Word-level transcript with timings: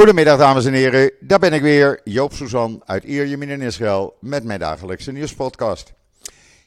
Goedemiddag 0.00 0.38
dames 0.38 0.64
en 0.64 0.72
heren, 0.72 1.12
daar 1.20 1.38
ben 1.38 1.52
ik 1.52 1.62
weer, 1.62 2.00
Joop 2.04 2.32
Suzan 2.32 2.82
uit 2.84 3.04
Ierjemien 3.04 3.48
in 3.48 3.60
Israël 3.60 4.16
met 4.20 4.44
mijn 4.44 4.58
dagelijkse 4.58 5.12
nieuwspodcast. 5.12 5.92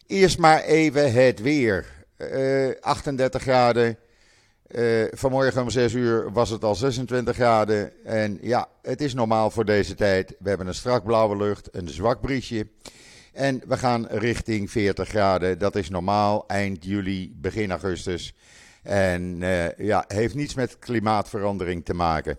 Eerst 0.08 0.38
maar 0.38 0.64
even 0.64 1.14
het 1.14 1.42
weer. 1.42 1.86
Uh, 2.18 2.70
38 2.82 3.42
graden, 3.42 3.98
uh, 4.68 5.06
vanmorgen 5.12 5.62
om 5.62 5.70
6 5.70 5.94
uur 5.94 6.32
was 6.32 6.50
het 6.50 6.64
al 6.64 6.76
26 6.76 7.36
graden 7.36 8.06
en 8.06 8.38
ja, 8.42 8.68
het 8.82 9.02
is 9.02 9.14
normaal 9.14 9.50
voor 9.50 9.66
deze 9.66 9.96
tijd. 9.96 10.36
We 10.40 10.50
hebben 10.50 10.68
een 10.68 10.74
strak 10.74 11.04
blauwe 11.04 11.38
lucht, 11.38 11.70
een 11.72 11.90
zwak 11.90 12.22
briesje 12.22 12.68
en 13.32 13.62
we 13.68 13.78
gaan 13.78 14.08
richting 14.08 14.72
40 14.72 15.10
graden. 15.10 15.60
Dat 15.60 15.76
is 15.76 15.90
normaal 15.90 16.44
eind 16.48 16.86
juli, 16.86 17.34
begin 17.36 17.72
augustus 17.72 18.36
en 18.84 19.42
uh, 19.42 19.78
ja, 19.78 20.06
heeft 20.08 20.36
niets 20.36 20.54
met 20.54 20.80
klimaatverandering 20.80 21.86
te 21.86 21.94
maken. 21.94 22.38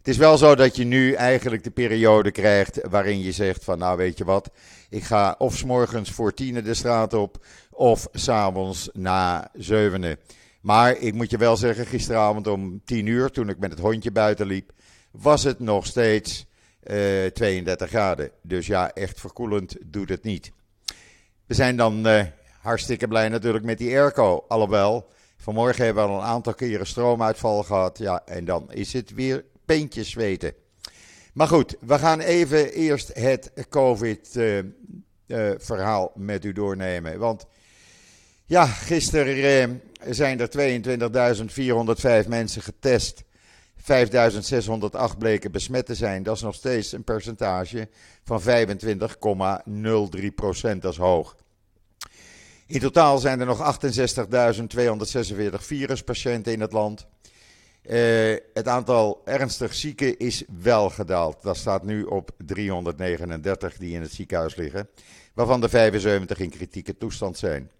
Het 0.00 0.08
is 0.08 0.16
wel 0.16 0.38
zo 0.38 0.54
dat 0.54 0.76
je 0.76 0.84
nu 0.84 1.12
eigenlijk 1.12 1.64
de 1.64 1.70
periode 1.70 2.30
krijgt 2.30 2.80
waarin 2.88 3.22
je 3.22 3.32
zegt 3.32 3.64
van 3.64 3.78
nou 3.78 3.96
weet 3.96 4.18
je 4.18 4.24
wat, 4.24 4.50
ik 4.88 5.04
ga 5.04 5.34
of 5.38 5.56
s 5.56 5.64
morgens 5.64 6.10
voor 6.10 6.34
tienen 6.34 6.64
de 6.64 6.74
straat 6.74 7.14
op 7.14 7.44
of 7.70 8.08
s'avonds 8.12 8.88
na 8.92 9.50
zevenen. 9.52 10.18
Maar 10.60 10.96
ik 10.96 11.14
moet 11.14 11.30
je 11.30 11.36
wel 11.36 11.56
zeggen, 11.56 11.86
gisteravond 11.86 12.46
om 12.46 12.80
10 12.84 13.06
uur, 13.06 13.30
toen 13.30 13.48
ik 13.48 13.58
met 13.58 13.70
het 13.70 13.80
hondje 13.80 14.10
buiten 14.10 14.46
liep, 14.46 14.72
was 15.10 15.42
het 15.42 15.58
nog 15.58 15.86
steeds 15.86 16.46
uh, 16.84 17.26
eh, 17.26 17.32
32 17.32 17.88
graden. 17.88 18.30
Dus 18.42 18.66
ja, 18.66 18.92
echt 18.92 19.20
verkoelend 19.20 19.76
doet 19.84 20.08
het 20.08 20.22
niet. 20.22 20.52
We 21.46 21.54
zijn 21.54 21.76
dan 21.76 22.06
uh, 22.06 22.22
hartstikke 22.60 23.08
blij 23.08 23.28
natuurlijk 23.28 23.64
met 23.64 23.78
die 23.78 23.98
airco. 23.98 24.44
Alhoewel, 24.48 25.08
vanmorgen 25.36 25.84
hebben 25.84 26.04
we 26.04 26.10
al 26.10 26.18
een 26.18 26.24
aantal 26.24 26.54
keren 26.54 26.86
stroomuitval 26.86 27.62
gehad. 27.62 27.98
Ja, 27.98 28.22
en 28.24 28.44
dan 28.44 28.72
is 28.72 28.92
het 28.92 29.14
weer 29.14 29.44
peentjes 29.76 30.10
zweten. 30.10 30.54
Maar 31.32 31.48
goed, 31.48 31.76
we 31.80 31.98
gaan 31.98 32.20
even 32.20 32.72
eerst 32.72 33.10
het 33.14 33.52
COVID-verhaal 33.68 36.04
uh, 36.04 36.10
uh, 36.16 36.26
met 36.26 36.44
u 36.44 36.52
doornemen. 36.52 37.18
Want 37.18 37.46
ja, 38.46 38.66
gisteren 38.66 39.36
uh, 39.36 39.64
zijn 40.12 40.40
er 40.40 40.48
22.405 42.24 42.28
mensen 42.28 42.62
getest. 42.62 43.22
5.608 43.80 43.86
bleken 45.18 45.52
besmet 45.52 45.86
te 45.86 45.94
zijn. 45.94 46.22
Dat 46.22 46.36
is 46.36 46.42
nog 46.42 46.54
steeds 46.54 46.92
een 46.92 47.04
percentage 47.04 47.88
van 48.24 48.42
25,03 48.42 48.46
procent. 50.34 50.82
Dat 50.82 50.92
is 50.92 50.98
hoog. 50.98 51.36
In 52.66 52.80
totaal 52.80 53.18
zijn 53.18 53.40
er 53.40 53.46
nog 53.46 53.80
68.246 53.80 53.86
viruspatiënten 55.50 56.52
in 56.52 56.60
het 56.60 56.72
land. 56.72 57.06
Uh, 57.82 58.36
het 58.54 58.68
aantal 58.68 59.22
ernstig 59.24 59.74
zieken 59.74 60.18
is 60.18 60.44
wel 60.62 60.90
gedaald. 60.90 61.42
Dat 61.42 61.56
staat 61.56 61.84
nu 61.84 62.02
op 62.02 62.30
339 62.36 63.76
die 63.76 63.94
in 63.94 64.00
het 64.00 64.12
ziekenhuis 64.12 64.54
liggen, 64.54 64.88
waarvan 65.34 65.60
de 65.60 65.68
75 65.68 66.38
in 66.38 66.50
kritieke 66.50 66.96
toestand 66.96 67.38
zijn. 67.38 67.70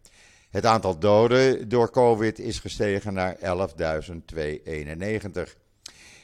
Het 0.50 0.66
aantal 0.66 0.98
doden 0.98 1.68
door 1.68 1.90
COVID 1.90 2.38
is 2.38 2.58
gestegen 2.58 3.14
naar 3.14 3.36
11.291. 3.36 3.42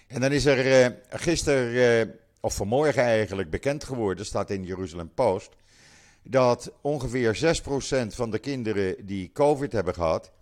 En 0.06 0.20
dan 0.20 0.32
is 0.32 0.44
er 0.44 0.66
uh, 0.66 0.97
gisteren, 1.08 2.06
uh, 2.06 2.14
of 2.41 2.54
vanmorgen 2.54 3.02
eigenlijk, 3.02 3.50
bekend 3.50 3.84
geworden, 3.84 4.27
staat 4.27 4.50
in 4.50 4.64
Jeruzalem 4.64 5.10
Post, 5.14 5.50
dat 6.22 6.72
ongeveer 6.80 7.60
6% 8.04 8.06
van 8.06 8.30
de 8.30 8.38
kinderen 8.38 9.06
die 9.06 9.30
COVID 9.32 9.72
hebben 9.72 9.94
gehad, 9.94 10.32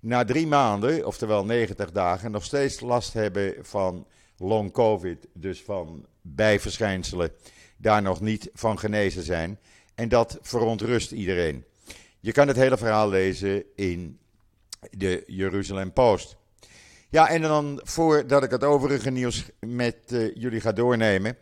na 0.00 0.24
drie 0.24 0.46
maanden, 0.46 1.06
oftewel 1.06 1.44
90 1.44 1.92
dagen, 1.92 2.30
nog 2.30 2.44
steeds 2.44 2.80
last 2.80 3.12
hebben 3.12 3.54
van 3.60 4.06
long 4.36 4.72
COVID, 4.72 5.26
dus 5.32 5.62
van 5.62 6.06
bijverschijnselen, 6.22 7.30
daar 7.76 8.02
nog 8.02 8.20
niet 8.20 8.50
van 8.54 8.78
genezen 8.78 9.22
zijn. 9.22 9.58
En 9.94 10.08
dat 10.08 10.38
verontrust 10.42 11.10
iedereen. 11.12 11.64
Je 12.20 12.32
kan 12.32 12.48
het 12.48 12.56
hele 12.56 12.76
verhaal 12.76 13.08
lezen 13.08 13.64
in 13.74 14.18
de 14.90 15.22
Jeruzalem 15.26 15.92
Post. 15.92 16.36
Ja, 17.10 17.28
en 17.28 17.42
dan 17.42 17.80
voordat 17.84 18.42
ik 18.42 18.50
het 18.50 18.64
overige 18.64 19.10
nieuws 19.10 19.44
met 19.60 19.96
uh, 20.08 20.34
jullie 20.34 20.60
ga 20.60 20.72
doornemen. 20.72 21.36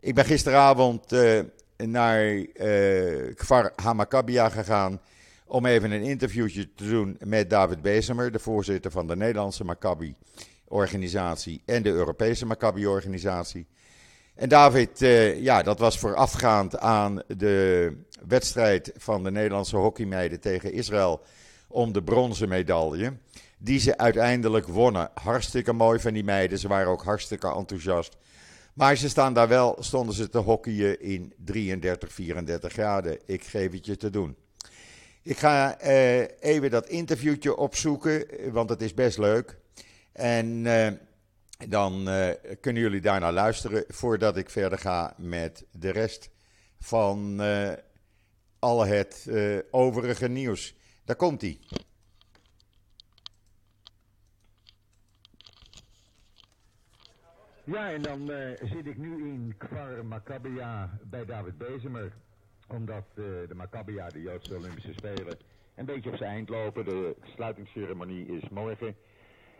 Ik 0.00 0.14
ben 0.14 0.24
gisteravond 0.24 1.12
uh, 1.12 1.40
naar 1.76 2.24
uh, 2.24 3.34
Kfar 3.34 3.72
Hamakabia 3.76 4.48
gegaan 4.48 5.00
om 5.52 5.66
even 5.66 5.90
een 5.90 6.02
interviewtje 6.02 6.74
te 6.74 6.88
doen 6.88 7.16
met 7.24 7.50
David 7.50 7.82
Bezemer, 7.82 8.32
de 8.32 8.38
voorzitter 8.38 8.90
van 8.90 9.06
de 9.06 9.16
Nederlandse 9.16 9.64
Maccabi-organisatie 9.64 11.62
en 11.64 11.82
de 11.82 11.90
Europese 11.90 12.46
Maccabi-organisatie. 12.46 13.66
En 14.34 14.48
David, 14.48 15.02
uh, 15.02 15.42
ja, 15.42 15.62
dat 15.62 15.78
was 15.78 15.98
voorafgaand 15.98 16.78
aan 16.78 17.22
de 17.36 17.96
wedstrijd 18.26 18.92
van 18.96 19.22
de 19.22 19.30
Nederlandse 19.30 19.76
hockeymeiden 19.76 20.40
tegen 20.40 20.72
Israël 20.72 21.22
om 21.68 21.92
de 21.92 22.02
bronzen 22.02 22.48
medaille. 22.48 23.12
Die 23.58 23.78
ze 23.78 23.98
uiteindelijk 23.98 24.66
wonnen. 24.66 25.10
Hartstikke 25.14 25.72
mooi 25.72 26.00
van 26.00 26.12
die 26.12 26.24
meiden. 26.24 26.58
Ze 26.58 26.68
waren 26.68 26.90
ook 26.90 27.04
hartstikke 27.04 27.54
enthousiast. 27.54 28.16
Maar 28.74 28.96
ze 28.96 29.08
staan 29.08 29.34
daar 29.34 29.48
wel, 29.48 29.76
stonden 29.80 30.14
ze 30.14 30.28
te 30.28 30.38
hockeyen 30.38 31.00
in 31.00 31.32
33, 31.44 32.12
34 32.12 32.72
graden. 32.72 33.18
Ik 33.26 33.44
geef 33.44 33.72
het 33.72 33.86
je 33.86 33.96
te 33.96 34.10
doen. 34.10 34.36
Ik 35.24 35.38
ga 35.38 35.82
uh, 35.82 36.20
even 36.40 36.70
dat 36.70 36.88
interviewtje 36.88 37.56
opzoeken, 37.56 38.26
want 38.52 38.68
het 38.68 38.82
is 38.82 38.94
best 38.94 39.18
leuk. 39.18 39.58
En 40.12 40.46
uh, 40.46 40.88
dan 41.68 42.08
kunnen 42.60 42.82
jullie 42.82 43.00
daarna 43.00 43.32
luisteren 43.32 43.84
voordat 43.88 44.36
ik 44.36 44.50
verder 44.50 44.78
ga 44.78 45.14
met 45.16 45.64
de 45.70 45.90
rest 45.90 46.30
van 46.78 47.40
al 48.58 48.86
het 48.86 49.30
overige 49.70 50.28
nieuws. 50.28 50.74
Daar 51.04 51.16
komt 51.16 51.40
hij. 51.40 51.58
Ja, 57.64 57.92
en 57.92 58.02
dan 58.02 58.30
zit 58.62 58.86
ik 58.86 58.96
nu 58.96 59.28
in 59.28 59.54
Kfar 59.58 60.06
Maccabia 60.06 60.98
bij 61.02 61.24
David 61.24 61.58
Bezemer 61.58 62.12
omdat 62.68 63.04
uh, 63.14 63.24
de 63.48 63.54
Maccabia, 63.54 64.08
de 64.08 64.22
Joodse 64.22 64.56
Olympische 64.56 64.92
Spelen, 64.92 65.36
een 65.74 65.84
beetje 65.84 66.10
op 66.10 66.16
zijn 66.16 66.30
eind 66.30 66.48
lopen. 66.48 66.84
De 66.84 67.16
sluitingsceremonie 67.34 68.26
is 68.26 68.48
morgen. 68.48 68.94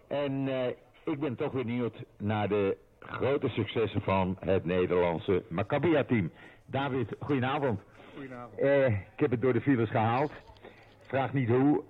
En 0.06 0.32
uh, 0.46 0.66
ik 1.04 1.20
ben 1.20 1.36
toch 1.36 1.52
benieuwd 1.52 2.04
naar 2.18 2.48
de 2.48 2.76
grote 2.98 3.48
successen 3.48 4.00
van 4.00 4.36
het 4.40 4.64
Nederlandse 4.64 5.42
Maccabia-team. 5.48 6.30
David, 6.66 7.08
goedenavond. 7.18 7.80
Goedenavond. 8.14 8.60
Uh, 8.60 8.86
ik 8.86 9.16
heb 9.16 9.30
het 9.30 9.40
door 9.40 9.52
de 9.52 9.60
files 9.60 9.90
gehaald. 9.90 10.32
Vraag 11.00 11.32
niet 11.32 11.48
hoe. 11.48 11.82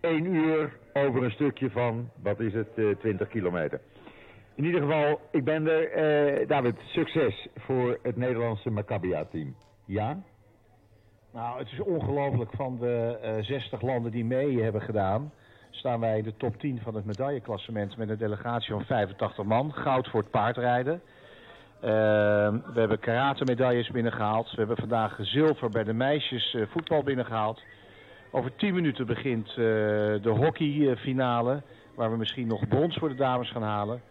Eén 0.00 0.24
uur 0.24 0.78
over 0.92 1.22
een 1.22 1.30
stukje 1.30 1.70
van, 1.70 2.10
wat 2.22 2.40
is 2.40 2.52
het, 2.52 2.98
20 2.98 3.28
kilometer. 3.28 3.80
In 4.54 4.64
ieder 4.64 4.80
geval, 4.80 5.20
ik 5.30 5.44
ben 5.44 5.66
er. 5.66 6.46
David, 6.46 6.74
succes 6.86 7.48
voor 7.56 7.98
het 8.02 8.16
Nederlandse 8.16 8.70
Maccabia-team. 8.70 9.54
Ja? 9.84 10.22
Nou, 11.38 11.58
het 11.58 11.72
is 11.72 11.80
ongelooflijk. 11.80 12.50
Van 12.56 12.78
de 12.80 13.18
uh, 13.38 13.44
60 13.44 13.82
landen 13.82 14.10
die 14.10 14.24
mee 14.24 14.62
hebben 14.62 14.82
gedaan, 14.82 15.32
staan 15.70 16.00
wij 16.00 16.18
in 16.18 16.24
de 16.24 16.36
top 16.36 16.58
10 16.58 16.80
van 16.82 16.94
het 16.94 17.04
medailleklassement 17.04 17.96
met 17.96 18.08
een 18.08 18.18
delegatie 18.18 18.72
van 18.72 18.84
85 18.84 19.44
man. 19.44 19.72
Goud 19.72 20.08
voor 20.08 20.20
het 20.20 20.30
paardrijden. 20.30 20.94
Uh, 20.94 21.90
we 22.72 22.74
hebben 22.74 22.98
karate 22.98 23.44
medailles 23.44 23.90
binnengehaald. 23.90 24.50
We 24.50 24.56
hebben 24.56 24.76
vandaag 24.76 25.18
zilver 25.20 25.70
bij 25.70 25.84
de 25.84 25.92
meisjes 25.92 26.54
uh, 26.54 26.66
voetbal 26.68 27.02
binnengehaald. 27.02 27.62
Over 28.30 28.56
10 28.56 28.74
minuten 28.74 29.06
begint 29.06 29.48
uh, 29.48 29.56
de 29.56 30.34
hockeyfinale, 30.36 31.62
waar 31.94 32.10
we 32.10 32.16
misschien 32.16 32.46
nog 32.46 32.68
brons 32.68 32.96
voor 32.96 33.08
de 33.08 33.14
dames 33.14 33.50
gaan 33.50 33.62
halen. 33.62 34.02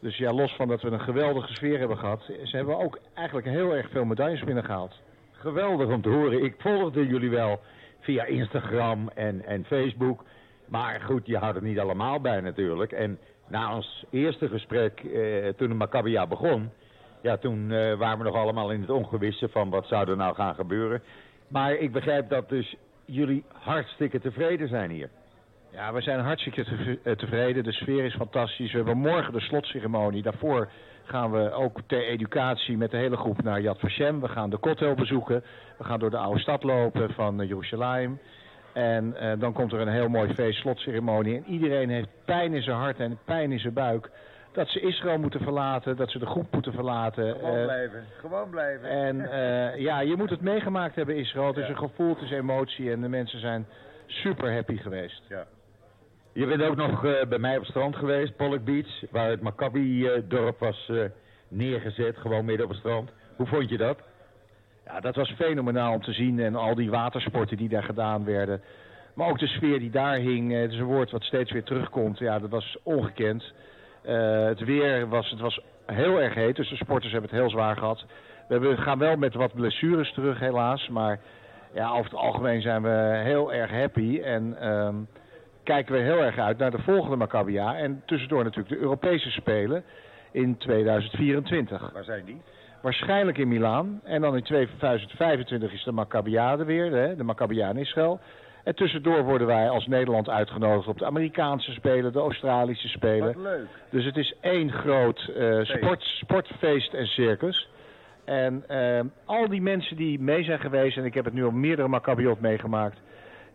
Dus 0.00 0.16
ja, 0.16 0.32
los 0.32 0.54
van 0.56 0.68
dat 0.68 0.82
we 0.82 0.90
een 0.90 1.00
geweldige 1.00 1.54
sfeer 1.54 1.78
hebben 1.78 1.98
gehad, 1.98 2.22
ze 2.42 2.56
hebben 2.56 2.78
ook 2.78 2.98
eigenlijk 3.14 3.46
heel 3.46 3.74
erg 3.74 3.90
veel 3.90 4.04
medailles 4.04 4.44
binnengehaald. 4.44 5.04
Geweldig 5.38 5.88
om 5.88 6.02
te 6.02 6.08
horen. 6.08 6.44
Ik 6.44 6.54
volgde 6.58 7.06
jullie 7.06 7.30
wel 7.30 7.60
via 8.00 8.24
Instagram 8.24 9.08
en, 9.08 9.44
en 9.44 9.64
Facebook. 9.64 10.24
Maar 10.66 11.00
goed, 11.00 11.26
je 11.26 11.36
houdt 11.36 11.54
het 11.54 11.64
niet 11.64 11.78
allemaal 11.78 12.20
bij 12.20 12.40
natuurlijk. 12.40 12.92
En 12.92 13.18
na 13.48 13.74
ons 13.74 14.04
eerste 14.10 14.48
gesprek, 14.48 15.00
eh, 15.00 15.48
toen 15.48 15.68
de 15.68 15.74
Maccabia 15.74 16.26
begon... 16.26 16.70
Ja, 17.22 17.36
toen 17.36 17.70
eh, 17.70 17.98
waren 17.98 18.18
we 18.18 18.24
nog 18.24 18.34
allemaal 18.34 18.70
in 18.70 18.80
het 18.80 18.90
ongewisse 18.90 19.48
van 19.48 19.70
wat 19.70 19.86
zou 19.86 20.10
er 20.10 20.16
nou 20.16 20.34
gaan 20.34 20.54
gebeuren. 20.54 21.02
Maar 21.48 21.72
ik 21.72 21.92
begrijp 21.92 22.28
dat 22.28 22.48
dus 22.48 22.76
jullie 23.04 23.44
hartstikke 23.52 24.20
tevreden 24.20 24.68
zijn 24.68 24.90
hier. 24.90 25.08
Ja, 25.76 25.92
we 25.92 26.00
zijn 26.00 26.20
hartstikke 26.20 26.64
eh, 27.02 27.12
tevreden. 27.12 27.64
De 27.64 27.72
sfeer 27.72 28.04
is 28.04 28.14
fantastisch. 28.14 28.70
We 28.70 28.76
hebben 28.76 28.96
morgen 28.98 29.32
de 29.32 29.40
slotceremonie. 29.40 30.22
Daarvoor 30.22 30.68
gaan 31.04 31.30
we 31.30 31.52
ook 31.52 31.80
ter 31.86 32.06
educatie 32.06 32.76
met 32.76 32.90
de 32.90 32.96
hele 32.96 33.16
groep 33.16 33.42
naar 33.42 33.60
Yad 33.60 33.80
Vashem. 33.80 34.20
We 34.20 34.28
gaan 34.28 34.50
de 34.50 34.56
Kotel 34.58 34.94
bezoeken. 34.94 35.44
We 35.78 35.84
gaan 35.84 35.98
door 35.98 36.10
de 36.10 36.16
oude 36.16 36.40
stad 36.40 36.62
lopen 36.62 37.10
van 37.12 37.40
uh, 37.40 37.48
Jeruzalem. 37.48 38.20
En 38.72 39.16
uh, 39.22 39.32
dan 39.38 39.52
komt 39.52 39.72
er 39.72 39.80
een 39.80 39.88
heel 39.88 40.08
mooi 40.08 40.34
feest, 40.34 40.60
slotceremonie. 40.60 41.36
En 41.36 41.44
iedereen 41.46 41.90
heeft 41.90 42.08
pijn 42.24 42.54
in 42.54 42.62
zijn 42.62 42.76
hart 42.76 43.00
en 43.00 43.18
pijn 43.24 43.52
in 43.52 43.58
zijn 43.58 43.72
buik 43.74 44.10
dat 44.52 44.68
ze 44.68 44.80
Israël 44.80 45.18
moeten 45.18 45.40
verlaten, 45.40 45.96
dat 45.96 46.10
ze 46.10 46.18
de 46.18 46.26
groep 46.26 46.46
moeten 46.52 46.72
verlaten. 46.72 47.34
Gewoon 47.34 47.56
Eh, 47.56 47.64
blijven, 47.64 48.04
gewoon 48.20 48.50
blijven. 48.50 48.88
en 48.88 49.30
eh, 49.30 49.80
ja, 49.80 50.00
je 50.00 50.16
moet 50.16 50.30
het 50.30 50.40
meegemaakt 50.40 50.94
hebben, 50.94 51.16
Israël. 51.16 51.46
Het 51.46 51.56
is 51.56 51.68
een 51.68 51.78
gevoel, 51.78 52.08
het 52.08 52.22
is 52.22 52.30
emotie 52.30 52.90
en 52.92 53.00
de 53.00 53.08
mensen 53.08 53.40
zijn 53.40 53.66
super 54.06 54.52
happy 54.54 54.76
geweest. 54.76 55.22
Je 56.36 56.46
bent 56.46 56.62
ook 56.62 56.76
nog 56.76 57.04
eh, 57.04 57.26
bij 57.28 57.38
mij 57.38 57.54
op 57.54 57.60
het 57.60 57.70
strand 57.70 57.96
geweest, 57.96 58.36
Pollock 58.36 58.64
Beach, 58.64 59.02
waar 59.10 59.28
het 59.30 59.40
Maccabi-dorp 59.40 60.58
was 60.58 60.88
eh, 60.88 61.04
neergezet, 61.48 62.16
gewoon 62.16 62.44
midden 62.44 62.64
op 62.64 62.70
het 62.70 62.80
strand. 62.80 63.10
Hoe 63.36 63.46
vond 63.46 63.68
je 63.68 63.76
dat? 63.76 63.98
Ja, 64.84 65.00
dat 65.00 65.14
was 65.14 65.30
fenomenaal 65.30 65.92
om 65.92 66.02
te 66.02 66.12
zien 66.12 66.40
en 66.40 66.54
al 66.54 66.74
die 66.74 66.90
watersporten 66.90 67.56
die 67.56 67.68
daar 67.68 67.82
gedaan 67.82 68.24
werden. 68.24 68.62
Maar 69.14 69.28
ook 69.28 69.38
de 69.38 69.46
sfeer 69.46 69.78
die 69.78 69.90
daar 69.90 70.16
hing, 70.16 70.52
eh, 70.52 70.60
het 70.60 70.72
is 70.72 70.78
een 70.78 70.84
woord 70.84 71.10
wat 71.10 71.22
steeds 71.22 71.52
weer 71.52 71.64
terugkomt. 71.64 72.18
Ja, 72.18 72.38
dat 72.38 72.50
was 72.50 72.76
ongekend. 72.82 73.52
Eh, 74.02 74.44
het 74.44 74.60
weer 74.60 75.08
was, 75.08 75.30
het 75.30 75.40
was 75.40 75.60
heel 75.86 76.20
erg 76.20 76.34
heet, 76.34 76.56
dus 76.56 76.68
de 76.68 76.76
sporters 76.76 77.12
hebben 77.12 77.30
het 77.30 77.40
heel 77.40 77.50
zwaar 77.50 77.76
gehad. 77.76 78.04
We 78.48 78.54
hebben, 78.54 78.78
gaan 78.78 78.98
wel 78.98 79.16
met 79.16 79.34
wat 79.34 79.54
blessures 79.54 80.12
terug 80.12 80.38
helaas, 80.38 80.88
maar 80.88 81.20
ja, 81.74 81.90
over 81.90 82.04
het 82.04 82.14
algemeen 82.14 82.60
zijn 82.60 82.82
we 82.82 83.20
heel 83.24 83.52
erg 83.52 83.70
happy. 83.70 84.20
En 84.20 84.56
ehm, 84.60 84.96
kijken 85.66 85.94
we 85.94 86.00
heel 86.00 86.22
erg 86.22 86.38
uit 86.38 86.58
naar 86.58 86.70
de 86.70 86.82
volgende 86.82 87.16
Maccabia. 87.16 87.76
En 87.76 88.02
tussendoor 88.06 88.44
natuurlijk 88.44 88.74
de 88.74 88.80
Europese 88.80 89.30
Spelen 89.30 89.84
in 90.30 90.56
2024. 90.56 91.90
Waar 91.92 92.04
zijn 92.04 92.24
die? 92.24 92.40
Waarschijnlijk 92.82 93.38
in 93.38 93.48
Milaan. 93.48 94.00
En 94.04 94.20
dan 94.20 94.36
in 94.36 94.42
2025 94.42 95.72
is 95.72 95.84
de 95.84 95.92
Maccabiade 95.92 96.64
weer, 96.64 96.92
hè, 96.92 97.16
de 97.16 97.24
Maccabia 97.24 97.70
in 97.70 97.76
Israël. 97.76 98.20
En 98.64 98.74
tussendoor 98.74 99.24
worden 99.24 99.46
wij 99.46 99.68
als 99.68 99.86
Nederland 99.86 100.28
uitgenodigd 100.28 100.88
op 100.88 100.98
de 100.98 101.04
Amerikaanse 101.04 101.72
Spelen, 101.72 102.12
de 102.12 102.18
Australische 102.18 102.88
Spelen. 102.88 103.42
leuk. 103.42 103.66
Dus 103.90 104.04
het 104.04 104.16
is 104.16 104.34
één 104.40 104.72
groot 104.72 105.32
eh, 105.36 105.60
sport, 105.62 106.02
sportfeest 106.02 106.94
en 106.94 107.06
circus. 107.06 107.68
En 108.24 108.64
eh, 108.68 109.00
al 109.24 109.48
die 109.48 109.62
mensen 109.62 109.96
die 109.96 110.20
mee 110.20 110.44
zijn 110.44 110.60
geweest, 110.60 110.96
en 110.96 111.04
ik 111.04 111.14
heb 111.14 111.24
het 111.24 111.34
nu 111.34 111.42
op 111.42 111.52
meerdere 111.52 111.88
Maccabiot 111.88 112.40
meegemaakt, 112.40 112.98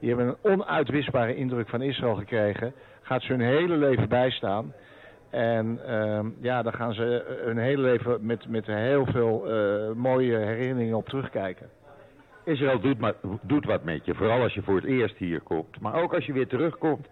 die 0.02 0.10
hebben 0.10 0.28
een 0.28 0.52
onuitwisbare 0.52 1.36
indruk 1.36 1.70
van 1.70 1.82
Israël 1.82 2.16
gekregen. 2.16 2.74
Gaat 3.02 3.22
ze 3.22 3.32
hun 3.32 3.42
hele 3.42 3.78
leven 3.78 4.10
bijstaan. 4.10 4.74
En 5.30 5.80
ehm, 5.86 6.30
ja, 6.40 6.62
daar 6.62 6.74
gaan 6.74 6.94
ze 6.94 7.40
hun 7.44 7.58
hele 7.58 7.82
leven 7.82 8.26
met, 8.26 8.48
met 8.48 8.66
heel 8.66 9.06
veel 9.06 9.50
eh, 9.50 9.92
mooie 9.96 10.38
herinneringen 10.38 10.98
op 10.98 11.08
terugkijken. 11.08 11.70
Israël 12.44 12.80
doet, 12.80 13.00
maar, 13.00 13.14
doet 13.42 13.66
wat 13.66 13.84
met 13.84 14.06
je, 14.06 14.16
vooral 14.16 14.42
als 14.42 14.54
je 14.54 14.62
voor 14.62 14.76
het 14.76 14.86
eerst 14.86 15.18
hier 15.18 15.42
komt. 15.42 15.80
Maar 15.80 16.02
ook 16.02 16.14
als 16.14 16.26
je 16.26 16.34
weer 16.34 16.48
terugkomt. 16.48 17.08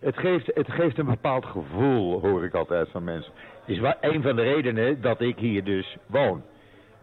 Het 0.00 0.18
geeft, 0.18 0.50
het 0.54 0.70
geeft 0.70 0.98
een 0.98 1.06
bepaald 1.06 1.46
gevoel, 1.46 2.20
hoor 2.20 2.44
ik 2.44 2.54
altijd 2.54 2.88
van 2.88 3.04
mensen. 3.04 3.32
Het 3.64 3.76
is 3.76 3.92
een 4.00 4.22
van 4.22 4.36
de 4.36 4.42
redenen 4.42 5.00
dat 5.00 5.20
ik 5.20 5.38
hier 5.38 5.64
dus 5.64 5.96
woon. 6.06 6.42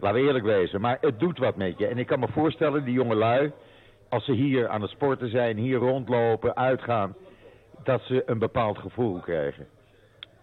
Laten 0.00 0.20
we 0.20 0.26
eerlijk 0.26 0.44
wezen. 0.44 0.80
Maar 0.80 0.98
het 1.00 1.18
doet 1.18 1.38
wat 1.38 1.56
met 1.56 1.78
je. 1.78 1.86
En 1.86 1.98
ik 1.98 2.06
kan 2.06 2.20
me 2.20 2.28
voorstellen, 2.28 2.84
die 2.84 2.94
jonge 2.94 3.14
lui, 3.14 3.52
als 4.10 4.24
ze 4.24 4.32
hier 4.32 4.68
aan 4.68 4.82
het 4.82 4.90
sporten 4.90 5.30
zijn, 5.30 5.56
hier 5.56 5.78
rondlopen, 5.78 6.56
uitgaan, 6.56 7.14
dat 7.82 8.02
ze 8.02 8.22
een 8.26 8.38
bepaald 8.38 8.78
gevoel 8.78 9.18
krijgen. 9.18 9.66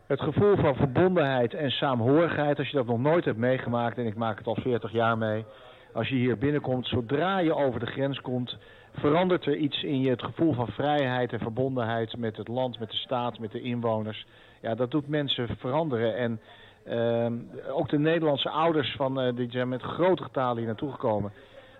Het 0.08 0.22
gevoel 0.22 0.56
van 0.56 0.76
verbondenheid 0.76 1.54
en 1.54 1.72
saamhorigheid, 1.72 2.58
als 2.58 2.70
je 2.70 2.78
dat 2.78 2.86
nog 2.86 3.00
nooit 3.00 3.26
hebt 3.26 3.38
meegemaakt, 3.38 3.98
en 3.98 4.06
ik 4.06 4.16
maak 4.16 4.38
het 4.38 4.48
al 4.48 4.58
40 4.62 4.92
jaar 4.92 5.18
mee. 5.18 5.46
Als 5.94 6.08
je 6.08 6.16
hier 6.16 6.38
binnenkomt, 6.38 6.88
zodra 6.88 7.40
je 7.40 7.56
over 7.56 7.80
de 7.80 7.86
grens 7.86 8.22
komt, 8.22 8.58
verandert 8.94 9.46
er 9.46 9.56
iets 9.56 9.84
in 9.84 10.02
je. 10.02 10.10
Het 10.10 10.24
gevoel 10.24 10.54
van 10.54 10.68
vrijheid 10.68 11.34
en 11.34 11.40
verbondenheid 11.40 12.18
met 12.18 12.38
het 12.38 12.48
land, 12.48 12.80
met 12.80 12.92
de 12.92 12.98
staat, 12.98 13.40
met 13.40 13.52
de 13.52 13.62
inwoners. 13.62 14.26
Ja, 14.62 14.76
dat 14.76 14.92
doet 14.92 15.08
mensen 15.08 15.58
veranderen. 15.58 16.16
En 16.16 16.40
ehm, 16.86 17.34
ook 17.72 17.90
de 17.90 18.00
Nederlandse 18.00 18.50
ouders 18.50 18.96
van, 18.96 19.20
eh, 19.20 19.36
die 19.36 19.52
zijn 19.52 19.70
met 19.70 19.82
grote 19.82 20.24
getalen 20.24 20.58
hier 20.58 20.66
naartoe 20.66 20.92
gekomen. 20.92 21.32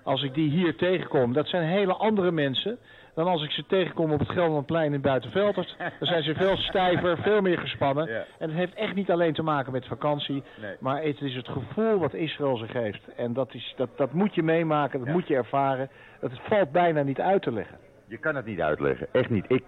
Als 0.08 0.24
ik 0.24 0.34
die 0.34 0.50
hier 0.50 0.76
tegenkom, 0.76 1.34
dat 1.34 1.48
zijn 1.48 1.64
hele 1.64 1.94
andere 1.94 2.32
mensen 2.32 2.78
dan 3.16 3.28
als 3.28 3.44
ik 3.44 3.52
ze 3.52 3.66
tegenkom 3.68 4.12
op 4.12 4.20
het 4.20 4.30
Gelderlandplein 4.30 4.94
in 4.94 5.02
Buitenveldert. 5.02 5.76
Dan 5.78 6.08
zijn 6.08 6.24
ze 6.24 6.34
veel 6.36 6.58
stijver, 6.70 7.18
veel 7.18 7.42
meer 7.42 7.58
gespannen. 7.60 8.08
Ja. 8.10 8.24
En 8.40 8.50
het 8.50 8.58
heeft 8.58 8.74
echt 8.74 8.96
niet 8.96 9.12
alleen 9.12 9.34
te 9.34 9.44
maken 9.44 9.72
met 9.72 9.86
vakantie, 9.88 10.44
Nee. 10.62 10.76
maar 10.80 11.04
het 11.04 11.22
is 11.22 11.36
het 11.36 11.48
gevoel 11.48 11.98
wat 12.00 12.14
Israël 12.14 12.58
zich 12.58 12.72
geeft. 12.72 13.08
En 13.16 13.34
dat, 13.34 13.54
is, 13.54 13.74
dat, 13.78 13.90
dat 13.98 14.14
moet 14.14 14.36
je 14.36 14.44
meemaken, 14.44 15.00
dat 15.00 15.08
Ja. 15.08 15.14
moet 15.14 15.28
je 15.28 15.36
ervaren. 15.36 15.90
Dat 16.22 16.32
het 16.32 16.40
valt 16.48 16.72
bijna 16.72 17.02
niet 17.02 17.20
uit 17.22 17.42
te 17.42 17.52
leggen. 17.52 17.78
Je 18.08 18.18
kan 18.18 18.36
het 18.36 18.46
niet 18.46 18.62
uitleggen, 18.62 19.08
echt 19.12 19.30
niet. 19.30 19.46
Ik, 19.48 19.64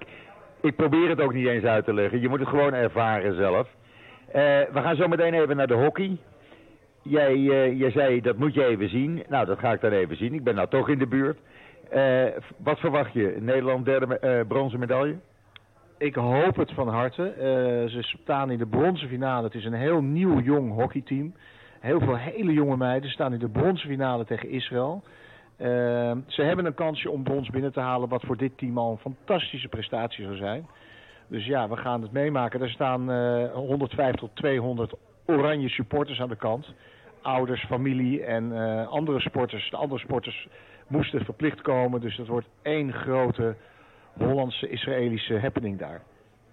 ik 0.62 0.76
probeer 0.76 1.10
het 1.10 1.22
ook 1.22 1.34
niet 1.34 1.48
eens 1.48 1.64
uit 1.64 1.86
te 1.86 1.94
leggen. 1.94 2.22
Je 2.22 2.30
moet 2.30 2.40
het 2.40 2.50
gewoon 2.50 2.74
ervaren 2.74 3.36
zelf. 3.36 3.68
Eh, 4.28 4.42
we 4.72 4.82
gaan 4.82 4.96
zo 4.96 5.08
meteen 5.08 5.34
even 5.34 5.56
naar 5.56 5.68
de 5.68 5.74
hockey. 5.74 6.18
Jij, 7.02 7.34
eh, 7.34 7.80
jij 7.80 7.92
zei, 7.92 8.22
dat 8.22 8.38
moet 8.38 8.54
je 8.54 8.66
even 8.66 8.90
zien. 8.90 9.24
Nou, 9.30 9.46
dat 9.46 9.60
ga 9.60 9.74
ik 9.74 9.82
dan 9.82 9.92
even 9.92 10.16
zien. 10.16 10.34
Ik 10.34 10.44
ben 10.44 10.56
nou 10.56 10.68
toch 10.68 10.90
in 10.90 11.00
de 11.00 11.08
buurt. 11.08 11.40
Eh, 11.90 12.26
wat 12.58 12.80
verwacht 12.80 13.14
je? 13.14 13.38
Nederland 13.40 13.86
derde 13.86 14.20
eh, 14.20 14.48
bronzen 14.48 14.80
medaille? 14.80 15.16
Ik 15.98 16.16
hoop 16.16 16.56
het 16.56 16.72
van 16.72 16.88
harte. 16.88 17.34
Ze 17.90 18.02
staan 18.02 18.52
in 18.52 18.58
de 18.58 18.66
bronzen 18.66 19.08
finale. 19.08 19.44
Het 19.44 19.56
is 19.56 19.66
een 19.66 19.74
heel 19.74 20.02
nieuw 20.02 20.40
jong 20.40 20.74
hockeyteam. 20.74 21.34
Heel 21.80 22.00
veel 22.00 22.16
hele 22.16 22.54
jonge 22.54 22.78
meiden 22.78 23.10
staan 23.10 23.34
in 23.34 23.40
de 23.40 23.50
bronzen 23.50 23.90
finale 23.90 24.26
tegen 24.26 24.50
Israël. 24.50 25.04
Ze 26.28 26.42
hebben 26.42 26.66
een 26.66 26.74
kansje 26.74 27.10
om 27.10 27.24
brons 27.24 27.50
binnen 27.50 27.74
te 27.74 27.80
halen, 27.80 28.10
wat 28.10 28.24
voor 28.26 28.38
dit 28.38 28.58
team 28.58 28.78
al 28.78 28.92
een 28.92 29.14
fantastische 29.14 29.68
prestatie 29.68 30.24
zou 30.24 30.36
zijn. 30.36 30.68
Dus 31.28 31.46
ja, 31.46 31.70
we 31.70 31.78
gaan 31.78 32.02
het 32.02 32.12
meemaken. 32.12 32.62
Er 32.62 32.70
staan 32.70 33.12
eh 33.12 33.54
150 33.54 34.20
tot 34.20 34.36
200 34.36 34.94
oranje 35.30 35.70
supporters 35.70 36.22
aan 36.22 36.30
de 36.30 36.36
kant. 36.36 36.74
Ouders, 37.22 37.66
familie 37.66 38.24
en 38.24 38.62
eh, 38.62 38.88
andere 38.88 39.20
sporters. 39.20 39.70
De 39.70 39.78
andere 39.78 40.02
sporters 40.02 40.48
moesten 40.88 41.26
verplicht 41.26 41.62
komen. 41.62 42.02
Dus 42.02 42.18
dat 42.18 42.28
wordt 42.28 42.48
één 42.62 42.94
grote 42.94 43.56
Hollandse-Israëlische 44.14 45.40
happening 45.40 45.80
daar. 45.80 46.02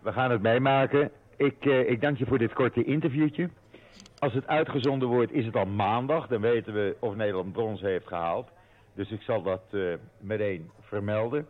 We 0.01 0.13
gaan 0.13 0.31
het 0.31 0.43
meemaken. 0.43 1.11
Ik, 1.37 1.65
eh, 1.67 1.91
ik 1.91 2.01
dank 2.01 2.19
je 2.19 2.27
voor 2.27 2.39
dit 2.39 2.53
korte 2.53 2.85
interviewtje. 2.85 3.49
Als 4.19 4.33
het 4.33 4.47
uitgezonden 4.47 5.09
wordt, 5.09 5.33
is 5.33 5.47
het 5.47 5.57
al 5.57 5.67
maandag. 5.67 6.27
Dan 6.27 6.41
weten 6.41 6.75
we 6.75 6.97
of 7.01 7.15
Nederland 7.15 7.53
brons 7.53 7.81
heeft 7.81 8.07
gehaald. 8.07 8.49
Dus 8.95 9.11
ik 9.11 9.23
zal 9.23 9.43
dat 9.43 9.63
eh, 9.71 9.81
meteen 10.21 10.71
vermelden. 10.81 11.47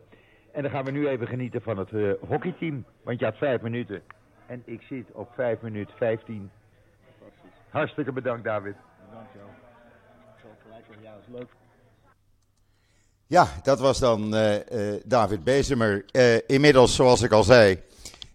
En 0.52 0.62
dan 0.62 0.70
gaan 0.70 0.84
we 0.84 0.90
nu 0.90 1.08
even 1.08 1.26
genieten 1.26 1.62
van 1.62 1.78
het 1.78 2.18
hockeyteam. 2.20 2.84
Want 3.02 3.18
je 3.18 3.24
had 3.24 3.36
vijf 3.36 3.60
minuten. 3.60 4.02
En 4.46 4.62
ik 4.64 4.82
zit 4.82 5.12
op 5.12 5.28
vijf 5.34 5.60
minuten 5.60 5.94
vijftien. 5.96 6.50
Hartstikke 7.76 8.12
bedankt, 8.12 8.44
David. 8.44 8.74
Dankjewel. 9.12 9.48
Ik 9.48 10.40
zal 10.42 10.50
gelijk 10.62 10.84
zeggen, 10.86 11.04
ja, 11.04 11.12
dat 11.12 11.20
is 11.20 11.38
leuk. 11.38 11.48
Ja, 13.26 13.48
dat 13.62 13.80
was 13.80 13.98
dan 13.98 14.34
eh, 14.34 14.94
eh, 14.94 15.02
David 15.04 15.44
Bezemer. 15.44 16.04
Eh, 16.10 16.36
inmiddels, 16.46 16.94
zoals 16.94 17.22
ik 17.22 17.32
al 17.32 17.42
zei, 17.42 17.82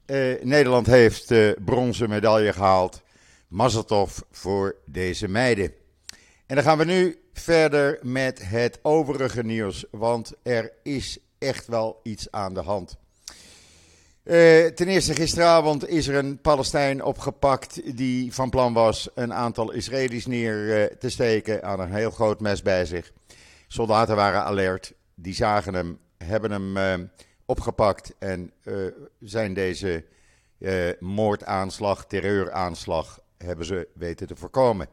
eh, 0.05 0.43
Nederland 0.43 0.87
heeft 0.87 1.27
de 1.27 1.57
bronzen 1.65 2.09
medaille 2.09 2.53
gehaald. 2.53 3.03
Mazzeltoff 3.47 4.23
voor 4.31 4.75
deze 4.85 5.27
meiden. 5.27 5.73
En 6.45 6.55
dan 6.55 6.63
gaan 6.63 6.77
we 6.77 6.85
nu 6.85 7.21
verder 7.33 7.99
met 8.01 8.49
het 8.49 8.79
overige 8.81 9.43
nieuws, 9.43 9.85
want 9.91 10.33
er 10.43 10.71
is 10.83 11.17
echt 11.37 11.67
wel 11.67 11.99
iets 12.03 12.31
aan 12.31 12.53
de 12.53 12.61
hand. 12.61 13.00
Eh, 14.23 14.65
ten 14.65 14.87
eerste, 14.87 15.15
gisteravond 15.15 15.87
is 15.87 16.07
er 16.07 16.15
een 16.15 16.41
Palestijn 16.41 17.03
opgepakt 17.03 17.97
die 17.97 18.33
van 18.33 18.49
plan 18.49 18.73
was 18.73 19.09
een 19.15 19.33
aantal 19.33 19.71
Israëli's 19.71 20.25
neer 20.25 20.81
eh, 20.81 20.97
te 20.97 21.09
steken 21.09 21.63
aan 21.63 21.79
een 21.79 21.93
heel 21.93 22.11
groot 22.11 22.39
mes 22.39 22.61
bij 22.61 22.85
zich. 22.85 23.11
Soldaten 23.67 24.15
waren 24.15 24.43
alert, 24.43 24.93
die 25.15 25.33
zagen 25.33 25.73
hem, 25.73 25.99
hebben 26.17 26.51
hem 26.51 26.77
eh, 26.77 27.07
opgepakt 27.45 28.13
en 28.19 28.53
zijn 29.19 29.53
deze 29.53 30.05
moordaanslag, 30.99 32.05
terreuraanslag, 32.05 33.19
hebben 33.37 33.65
ze 33.65 33.87
weten 33.93 34.27
te 34.27 34.35
voorkomen. 34.35 34.87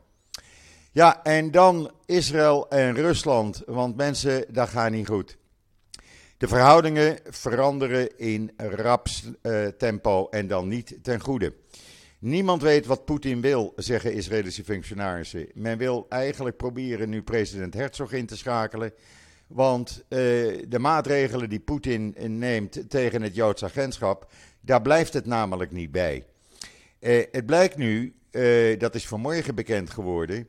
Ja, 0.93 1.23
en 1.23 1.51
dan 1.51 1.91
Israël 2.07 2.69
en 2.69 2.95
Rusland, 2.95 3.63
want 3.67 3.97
mensen, 3.97 4.45
dat 4.49 4.69
gaat 4.69 4.91
niet 4.91 5.07
goed. 5.07 5.37
De 6.39 6.49
verhoudingen 6.49 7.19
veranderen 7.25 8.19
in 8.19 8.51
raps 8.57 9.31
eh, 9.43 9.67
tempo 9.67 10.29
en 10.29 10.47
dan 10.47 10.69
niet 10.69 10.99
ten 11.03 11.21
goede. 11.21 11.55
Niemand 12.19 12.63
weet 12.63 12.87
wat 12.87 13.05
Poetin 13.05 13.41
wil, 13.41 13.73
zeggen 13.77 14.13
Israëlische 14.13 14.65
functionarissen. 14.65 15.47
Men 15.55 15.79
wil 15.79 16.07
eigenlijk 16.09 16.57
proberen 16.57 17.09
nu 17.09 17.23
president 17.23 17.75
Herzog 17.75 18.13
in 18.13 18.27
te 18.27 18.37
schakelen. 18.37 18.93
Want 19.47 20.05
eh, 20.09 20.19
de 20.69 20.79
maatregelen 20.79 21.49
die 21.49 21.61
Poetin 21.61 22.15
neemt 22.19 22.91
tegen 22.91 23.23
het 23.23 23.35
Joods 23.35 23.65
agentschap, 23.65 24.31
daar 24.61 24.83
blijft 24.83 25.13
het 25.13 25.27
namelijk 25.27 25.71
niet 25.71 25.91
bij. 25.91 26.25
Eh, 26.99 27.25
het 27.31 27.47
blijkt 27.47 27.77
nu, 27.77 28.15
dat 28.79 28.95
is 28.95 29.07
vanmorgen 29.07 29.55
bekend 29.55 29.91
geworden, 29.91 30.49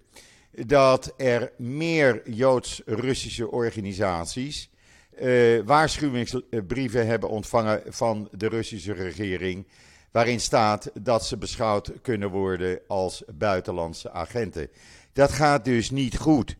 dat 0.52 1.14
er 1.18 1.52
meer 1.58 2.30
Joods-Russische 2.30 3.52
organisaties 3.52 4.70
eh, 5.16 5.60
waarschuwingsbrieven 5.66 7.08
hebben 7.08 7.30
ontvangen 7.30 7.82
van 7.88 8.30
de 8.32 8.48
Russische 8.48 8.94
regering. 8.94 9.68
waarin 10.12 10.40
staat 10.40 10.92
dat 11.02 11.26
ze 11.26 11.38
beschouwd 11.38 11.92
kunnen 12.02 12.30
worden 12.30 12.80
als 12.88 13.24
buitenlandse 13.34 14.12
agenten. 14.12 14.70
Dat 15.14 15.32
gaat 15.32 15.66
dus 15.66 15.90
niet 15.90 16.18
goed. 16.18 16.56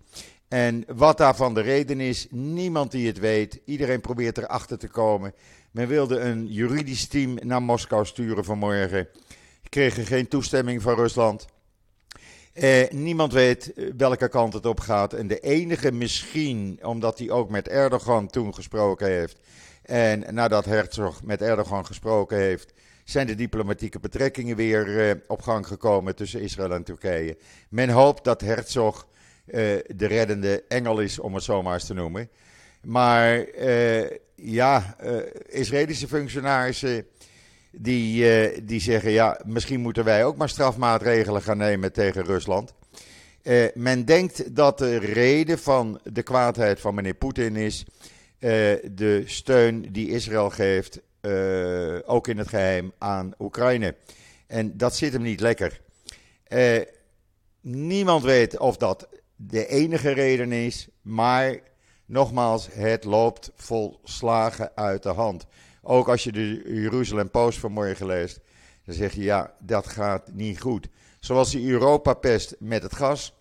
En 0.48 0.84
wat 0.88 1.18
daarvan 1.18 1.54
de 1.54 1.62
reden 1.62 2.00
is, 2.00 2.28
niemand 2.30 2.92
die 2.92 3.08
het 3.08 3.20
weet. 3.20 3.62
Iedereen 3.66 4.02
probeert 4.02 4.38
erachter 4.38 4.78
te 4.78 4.88
komen. 4.88 5.34
Men 5.72 5.88
wilde 5.88 6.20
een 6.20 6.48
juridisch 6.48 7.08
team 7.08 7.38
naar 7.42 7.62
Moskou 7.62 8.06
sturen 8.06 8.44
vanmorgen. 8.44 9.08
Kregen 9.70 10.06
geen 10.06 10.28
toestemming 10.28 10.82
van 10.82 10.96
Rusland. 10.96 11.48
Eh, 12.54 12.90
niemand 12.90 13.34
weet 13.34 13.74
eh, 13.74 13.86
welke 13.98 14.28
kant 14.28 14.54
het 14.54 14.66
op 14.66 14.80
gaat. 14.80 15.14
En 15.14 15.28
de 15.28 15.40
enige 15.40 15.92
misschien, 15.92 16.80
omdat 16.82 17.20
hij 17.20 17.30
ook 17.30 17.50
met 17.50 17.68
Erdogan 17.68 18.28
toen 18.28 18.54
gesproken 18.54 19.08
heeft. 19.08 19.40
En 19.82 20.34
nadat 20.34 20.66
Herzog 20.66 21.24
met 21.24 21.42
Erdogan 21.42 21.86
gesproken 21.86 22.38
heeft, 22.38 22.74
zijn 23.04 23.28
de 23.28 23.36
diplomatieke 23.36 24.00
betrekkingen 24.00 24.56
weer 24.56 25.10
eh, 25.10 25.16
op 25.28 25.42
gang 25.42 25.68
gekomen 25.68 26.16
tussen 26.16 26.42
Israël 26.42 26.74
en 26.74 26.84
Turkije. 26.84 27.38
Men 27.70 27.90
hoopt 27.90 28.24
dat 28.24 28.42
Herzog 28.42 29.08
uh, 29.48 29.56
de 29.96 30.06
reddende 30.08 30.64
engel 30.68 31.00
is, 31.00 31.20
om 31.20 31.34
het 31.34 31.44
zo 31.44 31.62
maar 31.62 31.74
eens 31.74 31.86
te 31.86 31.94
noemen. 31.94 32.30
Maar 32.82 33.46
uh, 33.48 34.10
ja, 34.36 34.96
Israëlische 35.48 36.08
functionarissen 36.08 37.06
die, 37.72 38.24
uh, 38.52 38.58
die 38.64 38.80
zeggen, 38.80 39.12
ja, 39.12 39.40
misschien 39.46 39.80
moeten 39.80 40.04
wij 40.04 40.26
ook 40.26 40.38
maar 40.38 40.50
strafmaatregelen 40.50 41.42
gaan 41.42 41.58
nemen 41.58 41.94
tegen 41.94 42.24
Rusland. 42.24 42.74
Uh, 43.44 43.66
men 43.74 44.06
denkt 44.06 44.56
dat 44.56 44.78
de 44.78 44.98
reden 44.98 45.60
van 45.60 46.00
de 46.04 46.24
kwaadheid 46.24 46.80
van 46.80 46.96
meneer 46.96 47.14
Poetin 47.14 47.56
is 47.56 47.86
uh, 48.40 48.50
de 48.92 49.24
steun 49.26 49.92
die 49.92 50.10
Israël 50.10 50.50
geeft, 50.50 51.02
ook 52.06 52.28
in 52.28 52.38
het 52.38 52.48
geheim, 52.48 52.92
aan 52.98 53.34
Oekraïne. 53.40 53.96
En 54.48 54.78
dat 54.78 54.96
zit 54.96 55.14
hem 55.14 55.22
niet 55.22 55.40
lekker. 55.40 55.82
niemand 57.62 58.24
weet 58.24 58.58
of 58.58 58.78
dat 58.78 59.08
de 59.36 59.68
enige 59.68 60.12
reden 60.12 60.52
is, 60.52 60.88
maar 61.02 61.60
nogmaals, 62.06 62.68
het 62.72 63.04
loopt 63.04 63.52
volslagen 63.56 64.72
uit 64.76 65.04
de 65.04 65.10
hand. 65.10 65.46
Ook 65.92 66.08
als 66.08 66.24
je 66.24 66.32
de 66.32 66.62
Jeruzalem 66.66 67.30
Post 67.30 67.60
vanmorgen 67.60 68.06
leest, 68.06 68.40
dan 68.86 68.96
zeg 68.96 69.14
je 69.14 69.22
ja, 69.22 69.54
dat 69.60 69.88
gaat 69.88 70.32
niet 70.34 70.62
goed. 70.62 70.88
Zoals 71.20 71.52
die 71.52 71.70
Europa-pest 71.70 72.56
met 72.60 72.84
het 72.84 72.96
gas, 72.96 73.34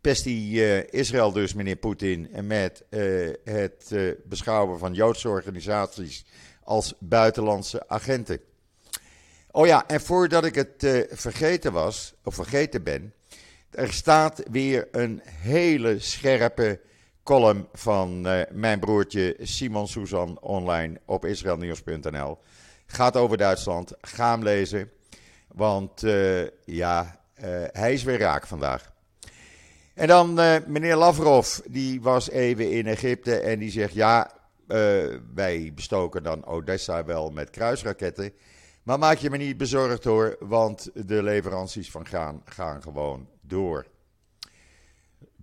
pest 0.00 0.24
die 0.24 0.60
uh, 0.60 0.92
Israël 0.92 1.32
dus, 1.32 1.54
meneer 1.54 1.76
Poetin, 1.76 2.28
met 2.42 2.84
uh, 2.90 3.34
het 3.44 3.90
uh, 3.92 4.12
beschouwen 4.24 4.78
van 4.78 4.94
Joodse 4.94 5.28
organisaties 5.28 6.24
als 6.62 6.94
buitenlandse 6.98 7.88
agenten. 7.88 8.40
Oh 9.50 9.66
ja, 9.66 9.86
en 9.86 10.00
voordat 10.00 10.44
ik 10.44 10.54
het 10.54 11.06
vergeten 11.10 11.72
was, 11.72 12.14
of 12.24 12.34
vergeten 12.34 12.82
ben, 12.82 13.14
er 13.70 13.92
staat 13.92 14.42
weer 14.50 14.88
een 14.90 15.20
hele 15.24 15.98
scherpe 15.98 16.80
column 17.28 17.68
van 17.72 18.26
uh, 18.26 18.40
mijn 18.50 18.80
broertje 18.80 19.36
Simon 19.40 19.88
Susan 19.88 20.40
online 20.40 21.00
op 21.04 21.24
israelnieuws.nl. 21.24 22.38
Gaat 22.86 23.16
over 23.16 23.36
Duitsland. 23.36 23.92
Ga 24.00 24.30
hem 24.30 24.42
lezen. 24.42 24.90
Want 25.48 26.02
uh, 26.02 26.46
ja, 26.64 27.20
uh, 27.44 27.44
hij 27.72 27.92
is 27.92 28.02
weer 28.02 28.18
raak 28.18 28.46
vandaag. 28.46 28.92
En 29.94 30.06
dan 30.06 30.34
meneer 30.66 30.96
Lavrov, 30.96 31.58
die 31.66 32.02
was 32.02 32.30
even 32.30 32.70
in 32.70 32.86
Egypte 32.86 33.40
en 33.40 33.58
die 33.58 33.70
zegt: 33.70 33.94
Ja, 33.94 34.30
wij 35.34 35.72
bestoken 35.74 36.22
dan 36.22 36.46
Odessa 36.46 37.04
wel 37.04 37.30
met 37.30 37.50
kruisraketten. 37.50 38.32
Maar 38.82 38.98
maak 38.98 39.16
je 39.16 39.30
me 39.30 39.36
niet 39.36 39.56
bezorgd 39.56 40.04
hoor, 40.04 40.36
want 40.40 40.90
de 40.94 41.22
leveranties 41.22 41.90
van 41.90 42.06
gaan 42.06 42.42
gaan 42.44 42.82
gewoon 42.82 43.28
door. 43.40 43.86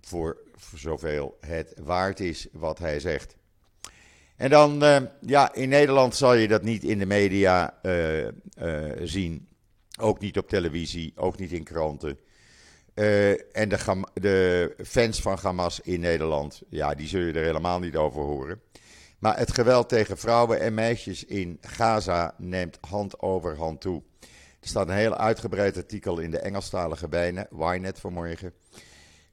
Voor 0.06 0.38
zoveel 0.74 1.36
het 1.40 1.74
waard 1.82 2.20
is 2.20 2.46
wat 2.52 2.78
hij 2.78 3.00
zegt. 3.00 3.36
En 4.36 4.50
dan, 4.50 4.84
uh, 4.84 4.96
ja, 5.20 5.54
in 5.54 5.68
Nederland 5.68 6.14
zal 6.14 6.34
je 6.34 6.48
dat 6.48 6.62
niet 6.62 6.84
in 6.84 6.98
de 6.98 7.06
media 7.06 7.78
uh, 7.82 8.24
uh, 8.24 8.30
zien. 9.02 9.48
Ook 10.00 10.20
niet 10.20 10.38
op 10.38 10.48
televisie, 10.48 11.12
ook 11.16 11.38
niet 11.38 11.52
in 11.52 11.64
kranten. 11.64 12.18
en 12.94 13.68
de, 13.68 14.04
de, 14.14 14.74
fans 14.84 15.20
van 15.20 15.38
Hamas 15.42 15.80
in 15.80 16.00
Nederland, 16.00 16.62
ja, 16.68 16.94
die 16.94 17.08
zullen 17.08 17.34
er 17.34 17.44
helemaal 17.44 17.78
niet 17.78 17.96
over 17.96 18.22
horen. 18.22 18.60
Maar 19.18 19.38
het 19.38 19.54
geweld 19.54 19.88
tegen 19.88 20.18
vrouwen 20.18 20.60
en 20.60 20.74
meisjes 20.74 21.24
in 21.24 21.58
Gaza 21.60 22.34
neemt 22.38 22.78
hand 22.80 23.20
over 23.20 23.56
hand 23.56 23.80
toe. 23.80 24.02
Er 24.60 24.68
staat 24.68 24.88
een 24.88 24.94
heel 24.94 25.16
uitgebreid 25.16 25.76
artikel 25.76 26.18
in 26.18 26.30
de 26.30 26.38
Engelstalige 26.38 27.08
bijna, 27.08 27.46
Ynet 27.50 28.00
vanmorgen. 28.00 28.52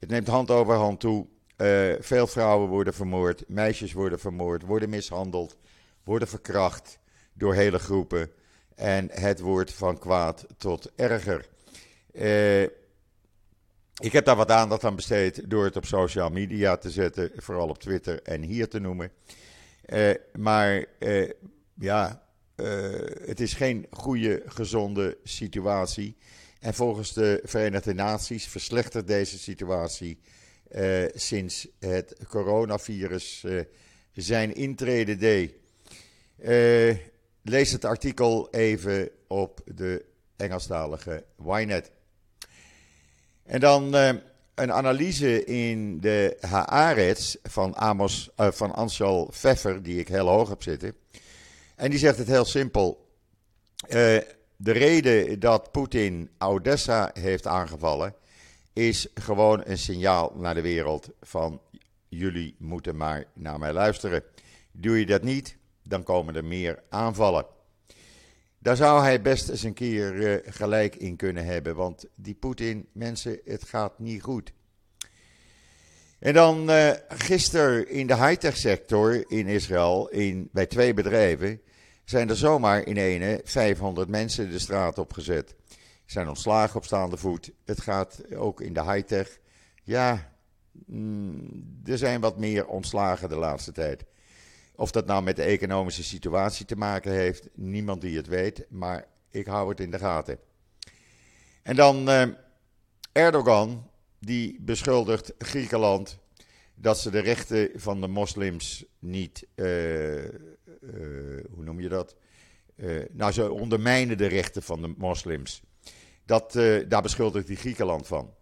Het 0.04 0.12
neemt 0.12 0.28
hand 0.28 0.50
over 0.50 0.74
hand 0.74 1.00
toe. 1.00 1.26
Uh, 1.56 1.94
veel 2.00 2.26
vrouwen 2.26 2.68
worden 2.68 2.94
vermoord, 2.94 3.44
meisjes 3.48 3.92
worden 3.92 4.20
vermoord, 4.20 4.62
worden 4.62 4.90
mishandeld, 4.90 5.56
worden 6.02 6.28
verkracht 6.28 6.98
door 7.32 7.54
hele 7.54 7.78
groepen. 7.78 8.30
En 8.74 9.08
het 9.12 9.40
wordt 9.40 9.72
van 9.72 9.98
kwaad 9.98 10.46
tot 10.56 10.92
erger. 10.96 11.48
Uh, 12.12 12.62
ik 12.62 14.12
heb 14.12 14.24
daar 14.24 14.36
wat 14.36 14.50
aandacht 14.50 14.84
aan 14.84 14.96
besteed 14.96 15.50
door 15.50 15.64
het 15.64 15.76
op 15.76 15.84
social 15.84 16.30
media 16.30 16.76
te 16.76 16.90
zetten, 16.90 17.30
vooral 17.36 17.68
op 17.68 17.78
Twitter 17.78 18.22
en 18.22 18.42
hier 18.42 18.68
te 18.68 18.78
noemen. 18.78 19.10
Uh, 19.86 20.10
maar 20.32 20.84
ja, 21.74 22.22
het 23.24 23.40
is 23.40 23.54
geen 23.54 23.86
goede, 23.90 24.42
gezonde 24.46 25.18
situatie. 25.22 26.16
En 26.64 26.74
volgens 26.74 27.12
de 27.12 27.40
Verenigde 27.42 27.94
Naties 27.94 28.46
verslechtert 28.46 29.06
deze 29.06 29.38
situatie 29.38 30.18
uh, 30.76 31.04
sinds 31.14 31.68
het 31.78 32.16
coronavirus 32.28 33.42
uh, 33.46 33.60
zijn 34.12 34.54
intrede 34.54 35.16
deed. 35.16 35.54
Uh, 36.38 36.96
lees 37.42 37.72
het 37.72 37.84
artikel 37.84 38.50
even 38.50 39.10
op 39.26 39.60
de 39.64 40.04
Engelstalige 40.36 41.24
Ynet. 41.46 41.90
En 43.42 43.60
dan 43.60 43.94
een 44.54 44.72
analyse 44.72 45.44
in 45.44 46.00
de 46.00 46.36
Haaretz 46.40 47.36
van, 47.42 47.76
Amos, 47.76 48.30
van 48.36 48.74
Ansel 48.74 49.28
Pfeffer, 49.30 49.82
die 49.82 49.98
ik 49.98 50.08
heel 50.08 50.28
hoog 50.28 50.48
heb 50.48 50.62
zitten. 50.62 50.94
En 51.76 51.90
die 51.90 51.98
zegt 51.98 52.18
het 52.18 52.28
heel 52.28 52.44
simpel. 52.44 53.08
De 54.64 54.72
reden 54.72 55.40
dat 55.40 55.70
Poetin 55.72 56.30
Odessa 56.38 57.10
heeft 57.12 57.46
aangevallen 57.46 58.14
is 58.72 59.08
gewoon 59.14 59.62
een 59.64 59.78
signaal 59.78 60.32
naar 60.36 60.54
de 60.54 60.60
wereld 60.60 61.08
van 61.20 61.60
jullie 62.08 62.54
moeten 62.58 62.96
maar 62.96 63.24
naar 63.32 63.58
mij 63.58 63.72
luisteren. 63.72 64.22
Doe 64.72 64.98
je 64.98 65.06
dat 65.06 65.22
niet, 65.22 65.56
dan 65.82 66.02
komen 66.02 66.36
er 66.36 66.44
meer 66.44 66.82
aanvallen. 66.88 67.46
Daar 68.58 68.76
zou 68.76 69.02
hij 69.02 69.22
best 69.22 69.48
eens 69.48 69.62
een 69.62 69.74
keer 69.74 70.14
uh, 70.14 70.36
gelijk 70.44 70.96
in 70.96 71.16
kunnen 71.16 71.44
hebben, 71.44 71.76
want 71.76 72.04
die 72.14 72.34
Poetin, 72.34 72.86
mensen, 72.92 73.40
het 73.44 73.64
gaat 73.64 73.98
niet 73.98 74.22
goed. 74.22 74.52
En 76.18 76.34
dan 76.34 76.70
uh, 76.70 76.90
gisteren 77.08 77.88
in 77.88 78.06
de 78.06 78.16
high-tech 78.16 78.56
sector 78.56 79.30
in 79.30 79.46
Israël, 79.46 80.08
in, 80.08 80.48
bij 80.52 80.66
twee 80.66 80.94
bedrijven, 80.94 81.60
zijn 82.04 82.28
er 82.28 82.36
zomaar 82.36 82.86
in 82.86 82.96
ene 82.96 83.40
500 83.44 84.08
mensen 84.08 84.50
de 84.50 84.58
straat 84.58 84.98
op 84.98 85.12
gezet 85.12 85.54
zijn 86.06 86.28
ontslagen 86.28 86.76
op 86.76 86.84
staande 86.84 87.16
voet. 87.16 87.50
Het 87.64 87.80
gaat 87.80 88.34
ook 88.34 88.60
in 88.60 88.72
de 88.72 88.82
high-tech. 88.82 89.38
Ja, 89.82 90.32
mm, 90.86 91.80
er 91.84 91.98
zijn 91.98 92.20
wat 92.20 92.38
meer 92.38 92.66
ontslagen 92.66 93.28
de 93.28 93.36
laatste 93.36 93.72
tijd. 93.72 94.04
Of 94.76 94.90
dat 94.90 95.06
nou 95.06 95.22
met 95.22 95.36
de 95.36 95.42
economische 95.42 96.04
situatie 96.04 96.66
te 96.66 96.76
maken 96.76 97.12
heeft, 97.12 97.48
niemand 97.54 98.00
die 98.00 98.16
het 98.16 98.26
weet, 98.26 98.66
maar 98.68 99.06
ik 99.30 99.46
hou 99.46 99.68
het 99.68 99.80
in 99.80 99.90
de 99.90 99.98
gaten. 99.98 100.38
En 101.62 101.76
dan 101.76 102.08
eh, 102.08 102.28
Erdogan, 103.12 103.90
die 104.18 104.58
beschuldigt 104.60 105.32
Griekenland 105.38 106.18
dat 106.74 106.98
ze 106.98 107.10
de 107.10 107.18
rechten 107.18 107.70
van 107.74 108.00
de 108.00 108.08
moslims 108.08 108.84
niet, 108.98 109.46
uh, 109.54 110.24
uh, 110.24 110.30
hoe 111.50 111.64
noem 111.64 111.80
je 111.80 111.88
dat? 111.88 112.16
nou, 113.10 113.32
ze 113.32 113.52
ondermijnen 113.52 114.18
de 114.18 114.26
rechten 114.26 114.62
van 114.62 114.82
de 114.82 114.94
moslims. 114.96 115.62
Dat, 116.24 116.52
daar 116.88 117.02
beschuldigt 117.02 117.46
hij 117.46 117.56
Griekenland 117.56 118.06
van. 118.06 118.34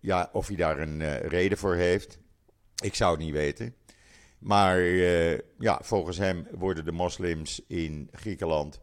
Ja, 0.00 0.30
of 0.32 0.46
hij 0.46 0.56
daar 0.56 0.78
een 0.78 1.18
reden 1.18 1.58
voor 1.58 1.74
heeft, 1.74 2.18
ik 2.82 2.94
zou 2.94 3.10
het 3.10 3.24
niet 3.24 3.32
weten. 3.32 3.74
Maar 4.38 4.80
ja, 5.58 5.80
volgens 5.82 6.18
hem 6.18 6.46
worden 6.50 6.84
de 6.84 6.92
moslims 6.92 7.62
in 7.66 8.08
Griekenland, 8.12 8.80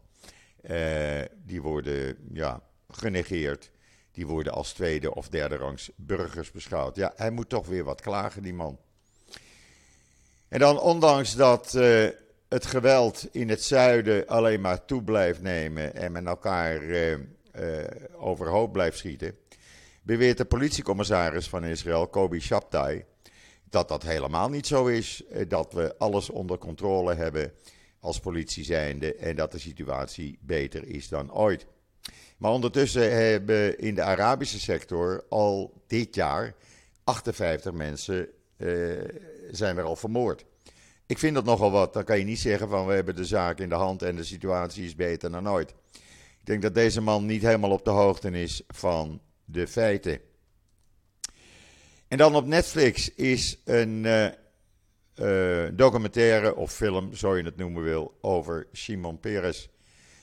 die 1.44 1.62
worden 1.62 2.16
ja, 2.32 2.62
genegeerd. 2.88 3.71
Die 4.12 4.26
worden 4.26 4.52
als 4.52 4.72
tweede 4.72 5.14
of 5.14 5.28
derde 5.28 5.56
rangs 5.56 5.90
burgers 5.96 6.50
beschouwd. 6.50 6.96
Ja, 6.96 7.12
hij 7.16 7.30
moet 7.30 7.48
toch 7.48 7.66
weer 7.66 7.84
wat 7.84 8.00
klagen, 8.00 8.42
die 8.42 8.54
man. 8.54 8.78
En 10.48 10.58
dan, 10.58 10.80
ondanks 10.80 11.34
dat 11.34 11.74
het 12.52 12.66
geweld 12.66 13.28
in 13.30 13.48
het 13.48 13.62
zuiden 13.62 14.26
alleen 14.26 14.60
maar 14.60 14.84
toe 14.84 15.02
blijft 15.02 15.42
nemen 15.42 15.94
en 15.94 16.12
met 16.12 16.26
elkaar 16.26 16.82
uh, 16.82 17.12
uh, 17.12 17.18
overhoop 18.16 18.72
blijft 18.72 18.98
schieten, 18.98 19.36
beweert 20.02 20.36
de 20.36 20.44
politiecommissaris 20.44 21.48
van 21.48 21.64
Israël, 21.64 22.06
Kobi 22.06 22.40
Shabtai, 22.40 23.04
dat 23.70 23.88
dat 23.88 24.02
helemaal 24.02 24.48
niet 24.48 24.66
zo 24.66 24.86
is. 24.86 25.22
Dat 25.48 25.72
we 25.72 25.94
alles 25.98 26.30
onder 26.30 26.58
controle 26.58 27.14
hebben 27.14 27.52
als 28.00 28.20
politie 28.20 28.64
zijnde 28.64 29.14
en 29.14 29.36
dat 29.36 29.52
de 29.52 29.58
situatie 29.58 30.38
beter 30.40 30.86
is 30.86 31.08
dan 31.08 31.32
ooit. 31.32 31.66
Maar 32.42 32.52
ondertussen 32.52 33.16
hebben 33.16 33.78
in 33.78 33.94
de 33.94 34.02
Arabische 34.02 34.60
sector 34.60 35.24
al 35.28 35.82
dit 35.86 36.14
jaar 36.14 36.54
58 37.04 37.72
mensen 37.72 38.28
uh, 38.56 39.04
zijn 39.50 39.76
er 39.76 39.84
al 39.84 39.96
vermoord. 39.96 40.44
Ik 41.06 41.18
vind 41.18 41.34
dat 41.34 41.44
nogal 41.44 41.70
wat. 41.70 41.92
Dan 41.92 42.04
kan 42.04 42.18
je 42.18 42.24
niet 42.24 42.38
zeggen 42.38 42.68
van 42.68 42.86
we 42.86 42.94
hebben 42.94 43.16
de 43.16 43.24
zaak 43.24 43.58
in 43.58 43.68
de 43.68 43.74
hand 43.74 44.02
en 44.02 44.16
de 44.16 44.24
situatie 44.24 44.84
is 44.84 44.94
beter 44.94 45.30
dan 45.30 45.48
ooit. 45.48 45.74
Ik 46.40 46.46
denk 46.46 46.62
dat 46.62 46.74
deze 46.74 47.00
man 47.00 47.26
niet 47.26 47.42
helemaal 47.42 47.70
op 47.70 47.84
de 47.84 47.90
hoogte 47.90 48.30
is 48.30 48.62
van 48.68 49.20
de 49.44 49.66
feiten. 49.66 50.20
En 52.08 52.18
dan 52.18 52.34
op 52.34 52.46
Netflix 52.46 53.14
is 53.14 53.60
een 53.64 54.04
uh, 54.04 54.24
uh, 54.24 55.70
documentaire 55.72 56.56
of 56.56 56.72
film, 56.72 57.14
zo 57.14 57.36
je 57.36 57.44
het 57.44 57.56
noemen 57.56 57.82
wil, 57.82 58.18
over 58.20 58.66
Shimon 58.72 59.20
Peres. 59.20 59.68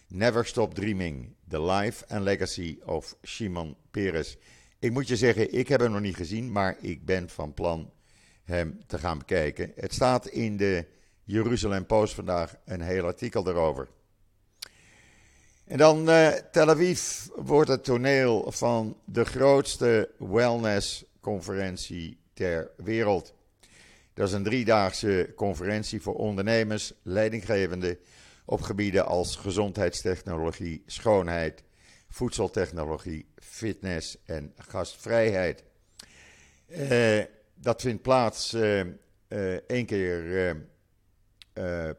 Never 0.07 0.45
Stop 0.45 0.73
Dreaming: 0.73 1.35
The 1.49 1.61
Life 1.61 2.05
and 2.07 2.23
Legacy 2.23 2.79
of 2.85 3.15
Shimon 3.23 3.75
Peres. 3.91 4.37
Ik 4.79 4.91
moet 4.91 5.07
je 5.07 5.15
zeggen, 5.15 5.53
ik 5.53 5.67
heb 5.67 5.79
hem 5.79 5.91
nog 5.91 6.01
niet 6.01 6.15
gezien, 6.15 6.51
maar 6.51 6.77
ik 6.81 7.05
ben 7.05 7.29
van 7.29 7.53
plan 7.53 7.91
hem 8.43 8.79
te 8.87 8.97
gaan 8.97 9.17
bekijken. 9.17 9.71
Het 9.75 9.93
staat 9.93 10.27
in 10.27 10.57
de 10.57 10.85
Jeruzalem 11.23 11.85
Post 11.85 12.13
vandaag 12.13 12.55
een 12.65 12.81
heel 12.81 13.05
artikel 13.05 13.43
daarover. 13.43 13.87
En 15.65 15.77
dan 15.77 16.09
uh, 16.09 16.27
Tel 16.27 16.69
Aviv 16.69 17.25
wordt 17.35 17.69
het 17.69 17.83
toneel 17.83 18.51
van 18.51 18.97
de 19.05 19.25
grootste 19.25 20.09
wellnessconferentie 20.17 22.19
ter 22.33 22.71
wereld. 22.77 23.33
Dat 24.13 24.27
is 24.27 24.33
een 24.33 24.43
driedaagse 24.43 25.31
conferentie 25.35 26.01
voor 26.01 26.15
ondernemers, 26.15 26.93
leidinggevenden 27.03 27.97
op 28.49 28.61
gebieden 28.61 29.05
als 29.05 29.35
gezondheidstechnologie, 29.35 30.83
schoonheid, 30.85 31.63
voedseltechnologie, 32.07 33.25
fitness 33.35 34.17
en 34.25 34.53
gastvrijheid. 34.57 35.63
Uh, 36.67 37.23
dat 37.53 37.81
vindt 37.81 38.01
plaats 38.01 38.53
uh, 38.53 38.79
uh, 38.79 39.53
één 39.53 39.85
keer 39.85 40.67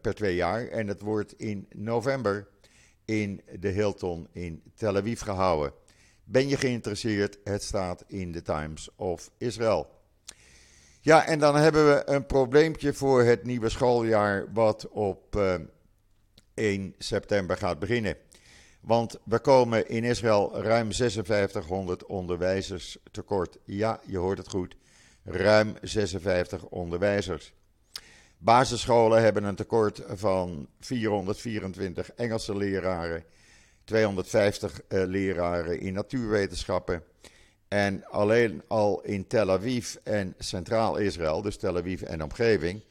per 0.01 0.15
twee 0.15 0.35
jaar 0.35 0.69
en 0.69 0.87
het 0.87 1.01
wordt 1.01 1.33
in 1.39 1.67
november 1.75 2.49
in 3.05 3.43
de 3.59 3.69
Hilton 3.69 4.29
in 4.33 4.63
Tel 4.75 4.97
Aviv 4.97 5.23
gehouden. 5.23 5.73
Ben 6.25 6.49
je 6.49 6.57
geïnteresseerd? 6.57 7.39
Het 7.45 7.63
staat 7.63 8.05
in 8.07 8.33
de 8.33 8.43
Times 8.43 8.89
of 8.97 9.31
Israel. 9.39 9.91
Ja, 11.01 11.27
en 11.27 11.39
dan 11.39 11.57
hebben 11.57 11.87
we 11.87 12.03
een 12.07 12.27
probleempje 12.27 12.93
voor 12.93 13.23
het 13.23 13.45
nieuwe 13.45 13.69
schooljaar, 13.69 14.53
wat 14.53 14.89
op 14.89 15.37
1 16.55 16.95
september 16.99 17.57
gaat 17.57 17.79
beginnen. 17.79 18.17
Want 18.81 19.19
we 19.25 19.39
komen 19.39 19.89
in 19.89 20.05
Israël 20.05 20.63
ruim 20.63 20.93
5600 20.93 22.07
onderwijzers 22.07 22.99
tekort. 23.11 23.59
Ja, 23.65 24.01
je 24.07 24.19
hoort 24.19 24.39
het 24.39 24.49
goed. 24.49 24.77
Ruim 25.25 25.75
56 25.83 26.65
onderwijzers. 26.65 27.53
Basisscholen 28.39 29.23
hebben 29.23 29.45
een 29.45 29.55
tekort 29.55 30.03
van 30.09 30.69
424 30.81 32.13
Engelse 32.13 32.57
leraren, 32.57 33.25
250 33.85 34.81
uh, 34.89 35.05
leraren 35.05 35.81
in 35.81 35.93
natuurwetenschappen. 35.93 37.03
En 37.69 38.05
alleen 38.05 38.63
al 38.69 39.03
in 39.03 39.27
Tel 39.27 39.51
Aviv 39.51 39.95
en 40.03 40.35
Centraal-Israël, 40.39 41.43
dus 41.43 41.57
Tel 41.57 41.77
Aviv 41.77 42.03
en 42.03 42.23
omgeving, 42.23 42.83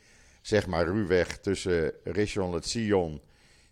zeg 0.41 0.67
maar 0.67 0.85
ruwweg 0.85 1.37
tussen 1.37 1.93
Rishon 2.03 2.53
LeZion, 2.53 3.21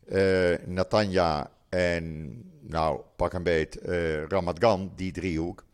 uh, 0.10 0.56
Natanja 0.66 1.52
en, 1.70 2.36
nou, 2.62 3.02
pak 3.16 3.34
een 3.34 3.44
beet, 3.44 3.80
uh, 3.86 4.24
Ramat 4.24 4.60
Gan, 4.60 4.92
die 4.96 5.12
driehoek. 5.12 5.66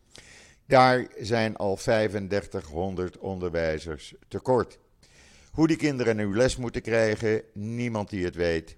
Daar 0.66 1.06
zijn 1.18 1.56
al 1.56 1.76
3500 1.76 3.18
onderwijzers 3.18 4.14
tekort. 4.28 4.78
Hoe 5.52 5.66
die 5.66 5.76
kinderen 5.76 6.16
nu 6.16 6.36
les 6.36 6.56
moeten 6.56 6.82
krijgen, 6.82 7.42
niemand 7.52 8.10
die 8.10 8.24
het 8.24 8.34
weet. 8.34 8.76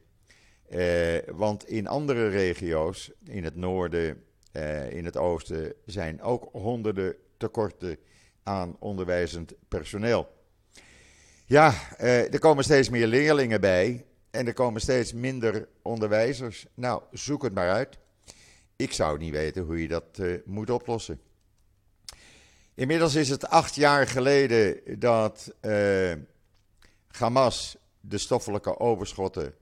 Uh, 0.71 1.19
want 1.27 1.69
in 1.69 1.87
andere 1.87 2.29
regio's, 2.29 3.13
in 3.25 3.45
het 3.45 3.57
noorden, 3.57 4.23
uh, 4.53 4.91
in 4.91 5.05
het 5.05 5.17
oosten, 5.17 5.73
zijn 5.85 6.23
ook 6.23 6.49
honderden 6.53 7.15
tekorten 7.37 7.99
aan 8.43 8.77
onderwijzend 8.79 9.55
personeel. 9.69 10.35
Ja, 11.47 11.75
er 11.99 12.39
komen 12.39 12.65
steeds 12.65 12.89
meer 12.89 13.07
leerlingen 13.07 13.61
bij. 13.61 14.05
En 14.37 14.47
er 14.47 14.53
komen 14.53 14.81
steeds 14.81 15.13
minder 15.13 15.69
onderwijzers. 15.83 16.67
Nou, 16.75 17.03
zoek 17.13 17.43
het 17.43 17.55
maar 17.55 17.71
uit. 17.71 17.99
Ik 18.77 18.93
zou 18.93 19.19
niet 19.19 19.33
weten 19.33 19.63
hoe 19.63 19.83
je 19.83 19.89
dat 19.89 20.19
uh, 20.21 20.39
moet 20.45 20.71
oplossen. 20.71 21.21
Inmiddels 22.75 23.15
is 23.15 23.29
het 23.29 23.49
acht 23.49 23.75
jaar 23.75 24.07
geleden 24.07 24.81
dat 24.99 25.55
uh, 25.63 26.13
Hamas 27.09 27.77
de 28.01 28.19
stoffelijke 28.19 28.79
overschotten 28.79 29.55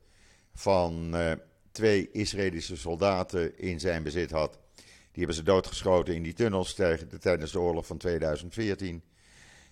van 0.54 1.16
uh, 1.16 1.32
twee 1.72 2.10
Israëlische 2.10 2.76
soldaten 2.76 3.58
in 3.58 3.80
zijn 3.80 4.02
bezit 4.02 4.30
had. 4.30 4.58
Die 4.76 4.87
hebben 5.24 5.34
ze 5.34 5.42
doodgeschoten 5.42 6.14
in 6.14 6.22
die 6.22 6.32
tunnels 6.32 6.74
tijdens 7.20 7.52
de 7.52 7.60
oorlog 7.60 7.87
van 7.87 7.98
2014. 7.98 9.02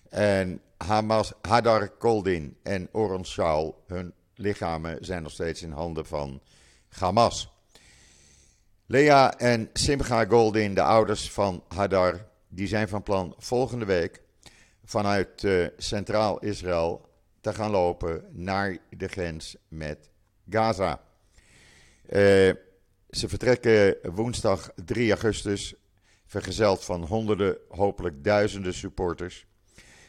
En 0.09 0.61
Hamas, 0.77 1.33
Hadar 1.41 1.89
Koldin 1.89 2.57
en 2.61 2.89
Oron 2.91 3.25
Shaul, 3.25 3.83
hun 3.87 4.13
lichamen 4.35 5.05
zijn 5.05 5.23
nog 5.23 5.31
steeds 5.31 5.61
in 5.61 5.71
handen 5.71 6.05
van 6.05 6.41
Hamas. 6.87 7.51
Lea 8.85 9.37
en 9.37 9.69
Simcha 9.73 10.25
Goldin, 10.25 10.73
de 10.73 10.81
ouders 10.81 11.31
van 11.31 11.63
Hadar, 11.67 12.25
die 12.47 12.67
zijn 12.67 12.87
van 12.87 13.03
plan 13.03 13.35
volgende 13.37 13.85
week 13.85 14.21
vanuit 14.85 15.43
uh, 15.43 15.67
Centraal 15.77 16.39
Israël 16.39 17.09
te 17.41 17.53
gaan 17.53 17.71
lopen 17.71 18.25
naar 18.31 18.77
de 18.89 19.07
grens 19.07 19.55
met 19.67 20.09
Gaza. 20.49 21.01
Uh, 22.05 22.11
ze 23.09 23.29
vertrekken 23.29 23.97
woensdag 24.13 24.71
3 24.85 25.09
augustus, 25.11 25.75
vergezeld 26.25 26.83
van 26.83 27.03
honderden, 27.03 27.57
hopelijk 27.69 28.23
duizenden 28.23 28.73
supporters. 28.73 29.45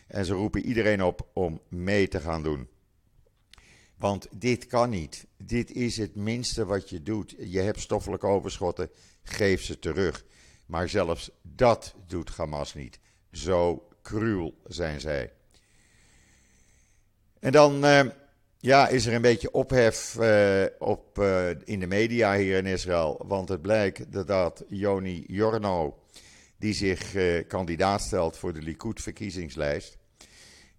En 0.07 0.25
ze 0.25 0.33
roepen 0.33 0.65
iedereen 0.67 1.03
op 1.03 1.29
om 1.33 1.61
mee 1.69 2.09
te 2.09 2.21
gaan 2.21 2.43
doen. 2.43 2.69
Want 4.05 4.29
dit 4.31 4.67
kan 4.67 4.91
niet. 4.91 5.27
Dit 5.37 5.71
is 5.71 5.97
het 5.97 6.15
minste 6.15 6.65
wat 6.65 6.91
je 6.91 7.03
doet. 7.03 7.35
Je 7.39 7.61
hebt 7.61 7.81
stoffelijke 7.81 8.27
overschotten, 8.27 8.91
geef 9.23 9.63
ze 9.63 9.79
terug. 9.79 10.25
Maar 10.67 10.89
zelfs 10.89 11.31
dat 11.43 11.95
doet 12.07 12.37
Hamas 12.37 12.75
niet. 12.75 12.99
Zo 13.33 13.89
cruel 14.03 14.55
zijn 14.67 15.01
zij. 15.01 15.33
En 17.41 17.53
dan 17.53 17.85
uh, 17.85 18.01
ja, 18.59 18.89
is 18.89 19.07
er 19.07 19.15
een 19.15 19.23
beetje 19.23 19.53
ophef 19.53 20.17
uh, 20.21 20.65
op, 20.79 21.19
uh, 21.19 21.51
in 21.65 21.81
de 21.81 21.87
media 21.87 22.37
hier 22.37 22.57
in 22.57 22.67
Israël. 22.67 23.23
Want 23.27 23.49
het 23.49 23.63
blijkt 23.63 24.13
dat, 24.13 24.27
dat 24.27 24.65
Joni 24.69 25.25
Jorno, 25.27 25.99
die 26.59 26.75
zich 26.75 27.15
kandidaat 27.47 28.01
stelt 28.01 28.37
voor 28.37 28.53
de 28.53 28.63
Likud-verkiezingslijst 28.63 29.97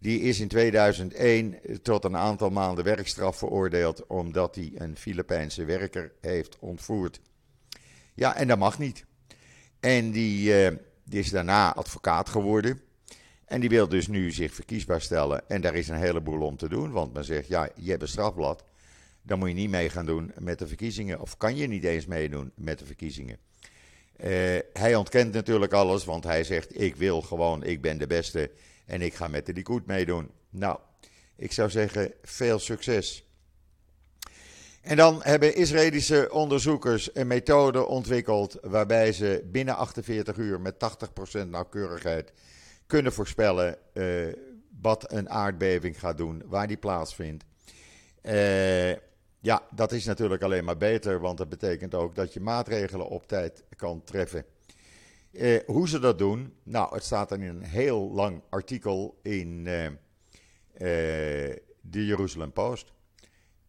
die 0.06 0.20
is 0.20 0.39
in 0.39 0.48
2001 0.48 1.60
tot 1.82 2.04
een 2.04 2.18
aantal 2.18 2.50
maanden 2.50 2.84
werkstraf 2.84 3.38
veroordeeld 3.38 4.08
omdat 4.08 4.56
hij 4.56 4.72
een 4.76 4.98
Filipijnse 4.98 5.65
werker 5.65 6.12
heeft 6.22 6.58
ontvoerd. 6.60 7.20
Ja, 8.13 8.36
en 8.36 8.48
dat 8.48 8.58
mag 8.58 8.80
niet. 8.80 9.06
En 9.80 10.12
die, 10.12 10.65
uh, 10.65 10.78
die 11.04 11.20
is 11.20 11.30
daarna 11.30 11.76
advocaat 11.76 12.30
geworden. 12.30 12.82
En 13.46 13.60
die 13.60 13.70
wil 13.70 13.88
dus 13.88 14.08
nu 14.08 14.32
zich 14.32 14.54
verkiesbaar 14.54 15.02
stellen. 15.02 15.50
En 15.50 15.62
daar 15.62 15.76
is 15.76 15.88
een 15.88 15.98
heleboel 15.98 16.41
om 16.41 16.58
te 16.58 16.70
doen, 16.70 16.91
want 16.91 17.13
men 17.13 17.24
zegt, 17.24 17.48
ja, 17.48 17.70
je 17.76 17.89
hebt 17.89 18.02
een 18.02 18.08
strafblad. 18.08 18.63
Dan 19.22 19.39
moet 19.39 19.50
je 19.50 19.56
niet 19.56 19.70
mee 19.70 19.89
gaan 19.89 20.06
doen 20.06 20.32
met 20.39 20.60
de 20.60 20.68
verkiezingen. 20.68 21.22
Of 21.22 21.38
kan 21.38 21.56
je 21.56 21.68
niet 21.68 21.84
eens 21.84 22.06
meedoen 22.06 22.52
met 22.56 22.80
de 22.80 22.86
verkiezingen. 22.86 23.38
Uh, 24.18 24.28
hij 24.74 24.96
ontkent 24.96 25.34
natuurlijk 25.34 25.74
alles, 25.74 26.06
want 26.06 26.24
hij 26.24 26.44
zegt: 26.44 26.82
Ik 26.82 26.96
wil 26.96 27.22
gewoon, 27.22 27.63
ik 27.63 27.82
ben 27.82 27.98
de 27.98 28.08
beste 28.08 28.52
en 28.86 29.02
ik 29.02 29.13
ga 29.13 29.28
met 29.28 29.45
de 29.45 29.54
Likud 29.54 29.86
meedoen. 29.86 30.30
Nou, 30.50 30.80
ik 31.36 31.52
zou 31.52 31.69
zeggen, 31.69 32.13
veel 32.21 32.60
succes. 32.60 33.26
En 34.82 34.98
dan 34.98 35.19
hebben 35.24 35.56
Israëlische 35.56 36.32
onderzoekers 36.32 37.15
een 37.15 37.28
methode 37.28 37.86
ontwikkeld 37.86 38.58
waarbij 38.62 39.12
ze 39.12 39.43
binnen 39.52 39.76
48 39.76 40.38
uur 40.38 40.62
met 40.62 40.76
80% 41.43 41.48
nauwkeurigheid 41.48 42.32
kunnen 42.88 43.13
voorspellen 43.13 43.78
uh, 43.93 44.34
wat 44.82 45.12
een 45.12 45.30
aardbeving 45.30 46.00
gaat 46.00 46.17
doen, 46.17 46.43
waar 46.45 46.67
die 46.67 46.78
plaatsvindt. 46.78 47.43
eh, 48.21 48.91
ja, 49.39 49.62
dat 49.71 49.91
is 49.91 50.06
natuurlijk 50.06 50.41
alleen 50.41 50.63
maar 50.63 50.78
beter, 50.78 51.19
want 51.19 51.38
dat 51.38 51.50
betekent 51.50 51.95
ook 51.95 52.15
dat 52.15 52.34
je 52.34 52.39
maatregelen 52.39 53.08
op 53.08 53.28
tijd 53.28 53.63
kan 53.76 54.04
treffen. 54.04 54.45
Eh, 55.36 55.60
hoe 55.65 55.89
ze 55.89 56.00
dat 56.00 56.17
doen, 56.17 56.54
nou, 56.63 56.93
het 56.93 57.04
staat 57.04 57.32
in 57.32 57.41
een 57.41 57.63
heel 57.63 58.12
lang 58.12 58.41
artikel 58.50 59.19
in 59.21 59.67
eh, 59.67 59.86
eh, 59.86 61.58
de 61.82 62.06
Jeruzalem 62.06 62.52
Post. 62.52 62.93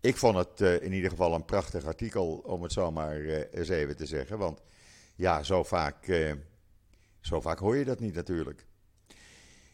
Ik 0.00 0.16
vond 0.16 0.36
het 0.36 0.82
in 0.82 0.92
ieder 0.92 1.10
geval 1.10 1.34
een 1.34 1.44
prachtig 1.44 1.84
artikel, 1.84 2.42
om 2.44 2.62
het 2.62 2.72
zo 2.72 2.92
maar 2.92 3.20
eh, 3.20 3.42
eens 3.50 3.68
even 3.68 3.96
te 3.96 4.06
zeggen. 4.06 4.38
Want 4.38 4.62
ja, 5.16 5.42
zo 5.42 5.62
vaak, 5.62 6.12
zo 7.20 7.40
vaak 7.40 7.58
hoor 7.58 7.76
je 7.76 7.84
dat 7.84 8.00
niet 8.00 8.14
natuurlijk. 8.14 8.66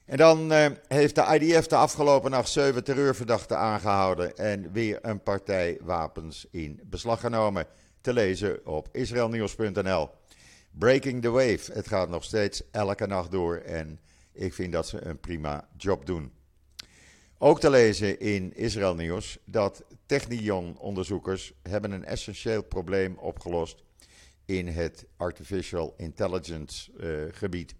En 0.05 0.17
dan 0.17 0.53
heeft 0.89 1.15
de 1.15 1.39
IDF 1.41 1.67
de 1.67 1.77
afgelopen 1.77 2.31
nacht 2.31 2.49
zeven 2.49 2.85
terreurverdachten 2.85 3.59
aangehouden 3.59 4.37
en 4.37 4.73
weer 4.73 4.99
een 5.03 5.23
partij 5.23 5.79
wapens 5.83 6.47
in 6.51 6.81
beslag 6.85 7.21
genomen. 7.21 7.67
Te 8.01 8.13
lezen 8.13 8.67
op 8.67 8.89
israelnieuws.nl. 8.93 10.11
Breaking 10.79 11.23
the 11.23 11.31
wave. 11.31 11.73
Het 11.73 11.89
gaat 11.89 12.09
nog 12.09 12.25
steeds 12.25 12.71
elke 12.71 13.07
nacht 13.07 13.31
door 13.31 13.57
en 13.57 14.01
ik 14.33 14.55
vind 14.55 14.73
dat 14.73 14.89
ze 14.89 15.05
een 15.05 15.21
prima 15.21 15.69
job 15.77 16.07
doen. 16.07 16.33
Ook 17.39 17.61
te 17.61 17.71
lezen 17.71 18.21
in 18.21 18.55
Israël 18.55 18.95
Nieuws 18.95 19.39
dat 19.45 19.85
Technion-onderzoekers 20.07 21.53
hebben 21.63 21.91
een 21.91 22.05
essentieel 22.05 22.63
probleem 22.63 23.19
opgelost 23.19 23.83
in 24.45 24.67
het 24.69 25.07
artificial 25.17 25.95
intelligence 25.97 26.93
eh, 26.93 27.37
gebied. 27.39 27.75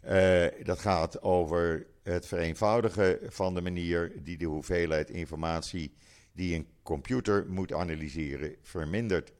Eh, 0.00 0.46
dat 0.62 0.78
gaat 0.78 1.22
over 1.22 1.86
het 2.02 2.26
vereenvoudigen 2.26 3.18
van 3.22 3.54
de 3.54 3.60
manier 3.60 4.12
die 4.22 4.36
de 4.36 4.44
hoeveelheid 4.44 5.10
informatie 5.10 5.94
die 6.32 6.54
een 6.54 6.68
computer 6.82 7.46
moet 7.48 7.72
analyseren 7.72 8.56
vermindert. 8.62 9.32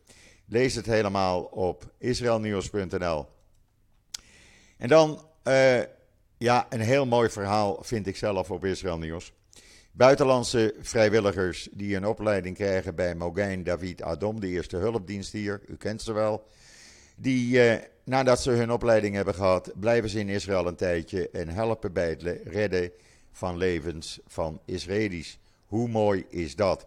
Lees 0.51 0.75
het 0.75 0.87
helemaal 0.87 1.43
op 1.43 1.93
israelnieuws.nl. 1.99 3.27
En 4.77 4.89
dan, 4.89 5.23
uh, 5.45 5.81
ja, 6.39 6.67
een 6.69 6.81
heel 6.81 7.07
mooi 7.07 7.31
verhaal 7.31 7.79
vind 7.83 8.07
ik 8.07 8.17
zelf 8.17 8.51
op 8.51 8.65
Israël 8.65 8.99
Nieuws. 8.99 9.33
Buitenlandse 9.93 10.75
vrijwilligers 10.81 11.69
die 11.73 11.97
een 11.97 12.07
opleiding 12.07 12.57
krijgen 12.57 12.95
bij 12.95 13.15
Mogain 13.15 13.65
David 13.65 14.03
Adom, 14.03 14.41
de 14.41 14.47
eerste 14.47 14.77
hulpdienst 14.77 15.33
hier, 15.33 15.61
u 15.67 15.77
kent 15.77 16.03
ze 16.03 16.13
wel. 16.13 16.47
Die, 17.17 17.57
uh, 17.57 17.75
nadat 18.05 18.43
ze 18.43 18.51
hun 18.51 18.73
opleiding 18.73 19.15
hebben 19.15 19.35
gehad, 19.35 19.73
blijven 19.81 20.11
ze 20.11 20.19
in 20.19 20.29
Israël 20.29 20.67
een 20.67 20.77
tijdje 20.77 21.31
en 21.31 21.49
helpen 21.49 21.93
bij 21.93 22.09
het 22.09 22.23
redden 22.45 22.91
van 23.33 23.57
levens 23.57 24.21
van 24.27 24.61
Israëli's. 24.65 25.39
Hoe 25.67 25.89
mooi 25.89 26.25
is 26.29 26.57
dat? 26.57 26.87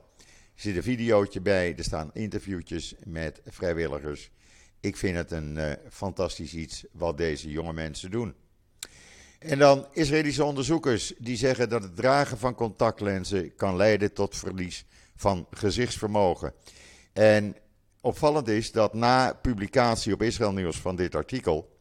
Zit 0.62 0.76
een 0.76 0.84
videootje 0.84 1.42
bij, 1.42 1.76
er 1.78 1.84
staan 1.84 2.10
interviewtjes 2.14 2.96
met 3.04 3.42
vrijwilligers. 3.46 4.32
Ik 4.80 4.98
vind 4.98 5.18
het 5.18 5.32
een 5.32 5.56
uh, 5.58 5.72
fantastisch 5.90 6.54
iets 6.54 6.86
wat 6.92 7.18
deze 7.18 7.50
jonge 7.52 7.74
mensen 7.74 8.12
doen. 8.12 8.34
En 9.40 9.60
dan 9.60 9.88
Israëlische 9.92 10.44
onderzoekers 10.44 11.14
die 11.18 11.38
zeggen 11.38 11.70
dat 11.70 11.84
het 11.84 11.96
dragen 11.96 12.38
van 12.38 12.56
contactlenzen 12.56 13.56
kan 13.56 13.76
leiden 13.76 14.14
tot 14.14 14.38
verlies 14.38 14.86
van 15.16 15.48
gezichtsvermogen. 15.52 16.54
En 17.14 17.56
opvallend 18.02 18.48
is 18.48 18.72
dat 18.72 18.94
na 18.94 19.34
publicatie 19.34 20.14
op 20.14 20.22
Israël 20.22 20.54
Nieuws 20.54 20.80
van 20.80 20.96
dit 20.96 21.16
artikel, 21.16 21.78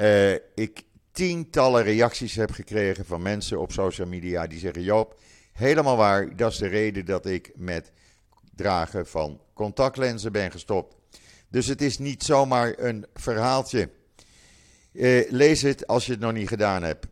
uh, 0.00 0.32
ik 0.54 0.82
tientallen 1.12 1.82
reacties 1.82 2.34
heb 2.34 2.50
gekregen 2.50 3.04
van 3.04 3.22
mensen 3.22 3.60
op 3.60 3.72
social 3.72 4.08
media 4.08 4.46
die 4.46 4.58
zeggen: 4.58 4.82
Joop, 4.82 5.20
helemaal 5.52 5.96
waar, 5.96 6.36
dat 6.36 6.52
is 6.52 6.58
de 6.58 6.66
reden 6.66 7.04
dat 7.04 7.26
ik 7.26 7.52
met 7.54 7.92
dragen 8.58 9.06
van 9.06 9.40
contactlenzen 9.54 10.32
ben 10.32 10.50
gestopt. 10.50 10.96
Dus 11.48 11.66
het 11.66 11.82
is 11.82 11.98
niet 11.98 12.22
zomaar 12.22 12.74
een 12.76 13.06
verhaaltje. 13.14 13.90
Uh, 14.92 15.30
lees 15.30 15.62
het 15.62 15.86
als 15.86 16.06
je 16.06 16.12
het 16.12 16.20
nog 16.20 16.32
niet 16.32 16.48
gedaan 16.48 16.82
hebt. 16.82 17.06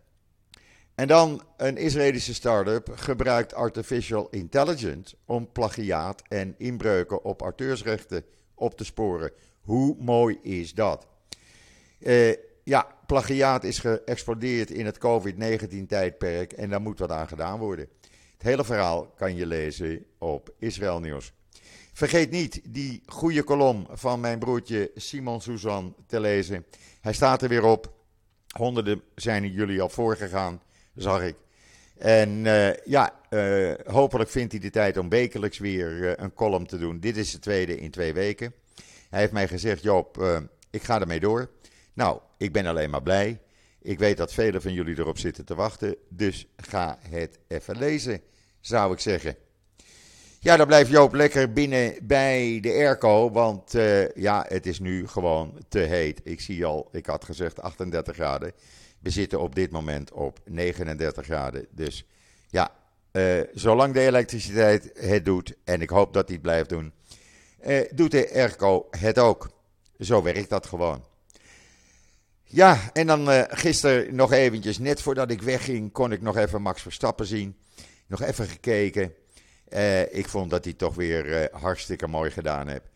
En 0.95 1.07
dan 1.07 1.43
een 1.57 1.77
Israëlische 1.77 2.35
start-up 2.35 2.93
gebruikt 2.95 3.55
artificial 3.55 4.29
intelligence 4.31 5.17
om 5.25 5.53
plagiaat 5.53 6.23
en 6.29 6.55
inbreuken 6.59 7.25
op 7.25 7.41
auteursrechten 7.41 8.25
op 8.55 8.77
te 8.77 8.85
sporen. 8.85 9.31
Hoe 9.61 9.97
mooi 9.99 10.39
is 10.43 10.75
dat? 10.75 11.07
Uh, 11.99 12.35
ja, 12.65 12.87
plagiaat 13.07 13.65
is 13.65 13.79
geëxplodeerd 13.79 14.71
in 14.71 14.87
het 14.87 14.99
COVID-19-tijdperk 14.99 16.53
en 16.53 16.71
daar 16.71 16.81
moet 16.81 16.99
wat 16.99 17.11
aan 17.11 17.29
gedaan 17.29 17.59
worden. 17.59 17.89
Het 18.33 18.43
hele 18.43 18.65
verhaal 18.65 19.07
kan 19.07 19.37
je 19.37 19.47
lezen 19.47 20.05
op 20.19 20.55
Israël 20.59 21.01
Nieuws. 21.01 21.33
Vergeet 21.97 22.31
niet 22.31 22.61
die 22.65 23.03
goede 23.07 23.43
kolom 23.43 23.87
van 23.91 24.21
mijn 24.21 24.39
broertje 24.39 24.91
Simon 24.95 25.41
Suzan 25.41 25.95
te 26.07 26.21
lezen. 26.21 26.67
Hij 27.01 27.13
staat 27.13 27.43
er 27.43 27.49
weer 27.49 27.65
op. 27.65 27.93
Honderden 28.57 29.03
zijn 29.15 29.51
jullie 29.53 29.83
al 29.83 29.89
voorgegaan, 29.89 30.63
zag 30.95 31.23
ik. 31.23 31.37
En 31.99 32.45
uh, 32.45 32.75
ja, 32.75 33.21
uh, 33.31 33.75
hopelijk 33.87 34.31
vindt 34.31 34.53
hij 34.53 34.61
de 34.61 34.71
tijd 34.71 34.97
om 34.97 35.09
wekelijks 35.09 35.59
weer 35.59 35.91
uh, 35.93 36.13
een 36.17 36.35
column 36.35 36.67
te 36.67 36.79
doen. 36.79 37.01
Dit 37.01 37.17
is 37.17 37.31
de 37.31 37.39
tweede 37.39 37.79
in 37.79 37.91
twee 37.91 38.13
weken. 38.13 38.55
Hij 39.11 39.21
heeft 39.21 39.33
mij 39.33 39.49
gezegd: 39.49 39.83
Joop, 39.83 40.43
ik 40.71 40.83
ga 40.83 41.01
ermee 41.01 41.21
door. 41.21 41.51
Nou, 41.93 42.21
ik 42.39 42.53
ben 42.53 42.67
alleen 42.67 42.91
maar 42.91 43.03
blij. 43.03 43.41
Ik 43.83 43.99
weet 43.99 44.17
dat 44.17 44.33
velen 44.33 44.63
van 44.63 44.73
jullie 44.73 44.99
erop 44.99 45.19
zitten 45.19 45.45
te 45.45 45.55
wachten. 45.55 45.97
Dus 46.09 46.47
ga 46.57 46.99
het 47.09 47.39
even 47.49 47.79
lezen, 47.79 48.21
zou 48.61 48.93
ik 48.93 49.01
zeggen. 49.01 49.37
Ja, 50.47 50.57
dan 50.57 50.67
blijft 50.67 50.91
Joop 50.91 51.15
lekker 51.15 51.53
binnen 51.53 51.95
bij 52.03 52.59
de 52.61 52.73
airco, 52.73 53.31
want 53.31 53.75
uh, 53.75 54.11
ja, 54.11 54.45
het 54.49 54.67
is 54.67 54.79
nu 54.79 55.09
gewoon 55.09 55.59
te 55.69 55.79
heet. 55.79 56.21
Ik 56.25 56.41
zie 56.41 56.65
al, 56.65 56.89
ik 56.93 57.07
had 57.07 57.25
gezegd 57.25 57.61
38 57.61 58.15
graden. 58.15 58.53
We 59.01 59.11
zitten 59.11 59.41
op 59.41 59.55
dit 59.55 59.71
moment 59.71 60.13
op 60.13 60.39
39 60.45 61.25
graden. 61.25 61.67
Dus 61.71 62.07
ja, 62.49 62.71
uh, 63.13 63.41
zolang 63.53 63.95
de 63.95 64.01
elektriciteit 64.01 64.91
het 64.95 65.25
doet, 65.25 65.55
en 65.65 65.81
ik 65.81 65.91
hoop 65.91 66.13
dat 66.13 66.25
hij 66.25 66.35
het 66.35 66.43
blijft 66.43 66.69
doen, 66.69 66.93
uh, 67.67 67.81
doet 67.95 68.11
de 68.11 68.31
airco 68.35 68.87
het 68.91 69.19
ook. 69.19 69.51
Zo 69.99 70.23
werkt 70.23 70.51
dat 70.51 70.67
gewoon. 70.67 71.05
Ja, 72.45 72.91
en 72.93 73.07
dan 73.07 73.47
gisteren 73.49 74.15
nog 74.15 74.33
eventjes, 74.33 74.79
net 74.79 75.03
voordat 75.03 75.31
ik 75.31 75.43
wegging, 75.43 75.93
kon 75.93 76.13
ik 76.13 76.23
nog 76.23 76.37
even 76.37 76.63
Max 76.63 76.83
Verstappen 76.83 77.27
zien. 77.27 77.57
Nog 78.07 78.23
even 78.23 78.47
gekeken. 78.47 79.15
Uh, 79.68 80.14
ik 80.14 80.29
vond 80.29 80.50
dat 80.50 80.64
hij 80.64 80.72
toch 80.72 80.94
weer 80.94 81.26
uh, 81.26 81.61
hartstikke 81.61 82.07
mooi 82.07 82.31
gedaan 82.31 82.68
heeft. 82.68 82.88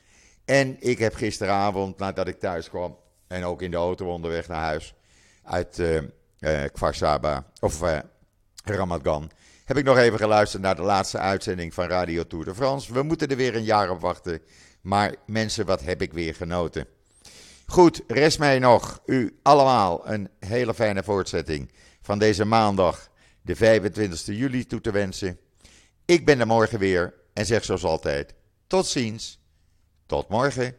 En 0.45 0.77
ik 0.79 0.99
heb 0.99 1.15
gisteravond, 1.15 1.99
nadat 1.99 2.29
ik 2.29 2.39
thuis 2.39 2.69
kwam 2.69 2.99
en 3.27 3.45
ook 3.45 3.63
in 3.63 3.71
de 3.71 3.77
auto 3.77 4.13
onderweg 4.13 4.49
naar 4.49 4.63
huis 4.63 4.95
uit 5.43 5.79
uh, 5.79 6.65
Kfar 6.73 6.95
Saba 6.95 7.47
of 7.61 7.81
Ramat 8.65 9.01
Gan, 9.03 9.31
heb 9.65 9.77
ik 9.77 9.85
nog 9.85 9.99
even 9.99 10.19
geluisterd 10.19 10.63
naar 10.63 10.77
de 10.77 10.83
laatste 10.83 11.19
uitzending 11.19 11.75
van 11.75 11.87
Radio 11.87 12.27
Tour 12.27 12.45
de 12.45 12.55
France. 12.55 12.93
We 12.93 13.03
moeten 13.03 13.29
er 13.29 13.37
weer 13.37 13.57
een 13.57 13.65
jaar 13.65 13.91
op 13.91 14.01
wachten, 14.01 14.41
maar 14.81 15.15
mensen, 15.27 15.67
wat 15.67 15.83
heb 15.83 16.03
ik 16.03 16.13
weer 16.13 16.35
genoten. 16.35 16.87
Goed, 17.67 18.03
rest 18.07 18.39
mij 18.39 18.59
nog 18.59 19.01
u 19.07 19.39
allemaal 19.43 20.09
een 20.09 20.29
hele 20.39 20.75
fijne 20.75 21.03
voortzetting 21.03 21.73
van 22.03 22.19
deze 22.19 22.45
maandag, 22.45 23.09
de 23.43 23.57
25 23.57 24.27
juli, 24.27 24.67
toe 24.67 24.81
te 24.81 24.91
wensen. 24.91 25.39
Ik 26.11 26.25
ben 26.25 26.41
er 26.41 26.47
morgen 26.47 26.79
weer 26.79 27.15
en 27.33 27.47
zeg 27.47 27.65
zoals 27.65 27.85
altijd: 27.85 28.35
tot 28.67 28.87
ziens, 28.87 29.41
tot 30.07 30.29
morgen. 30.29 30.77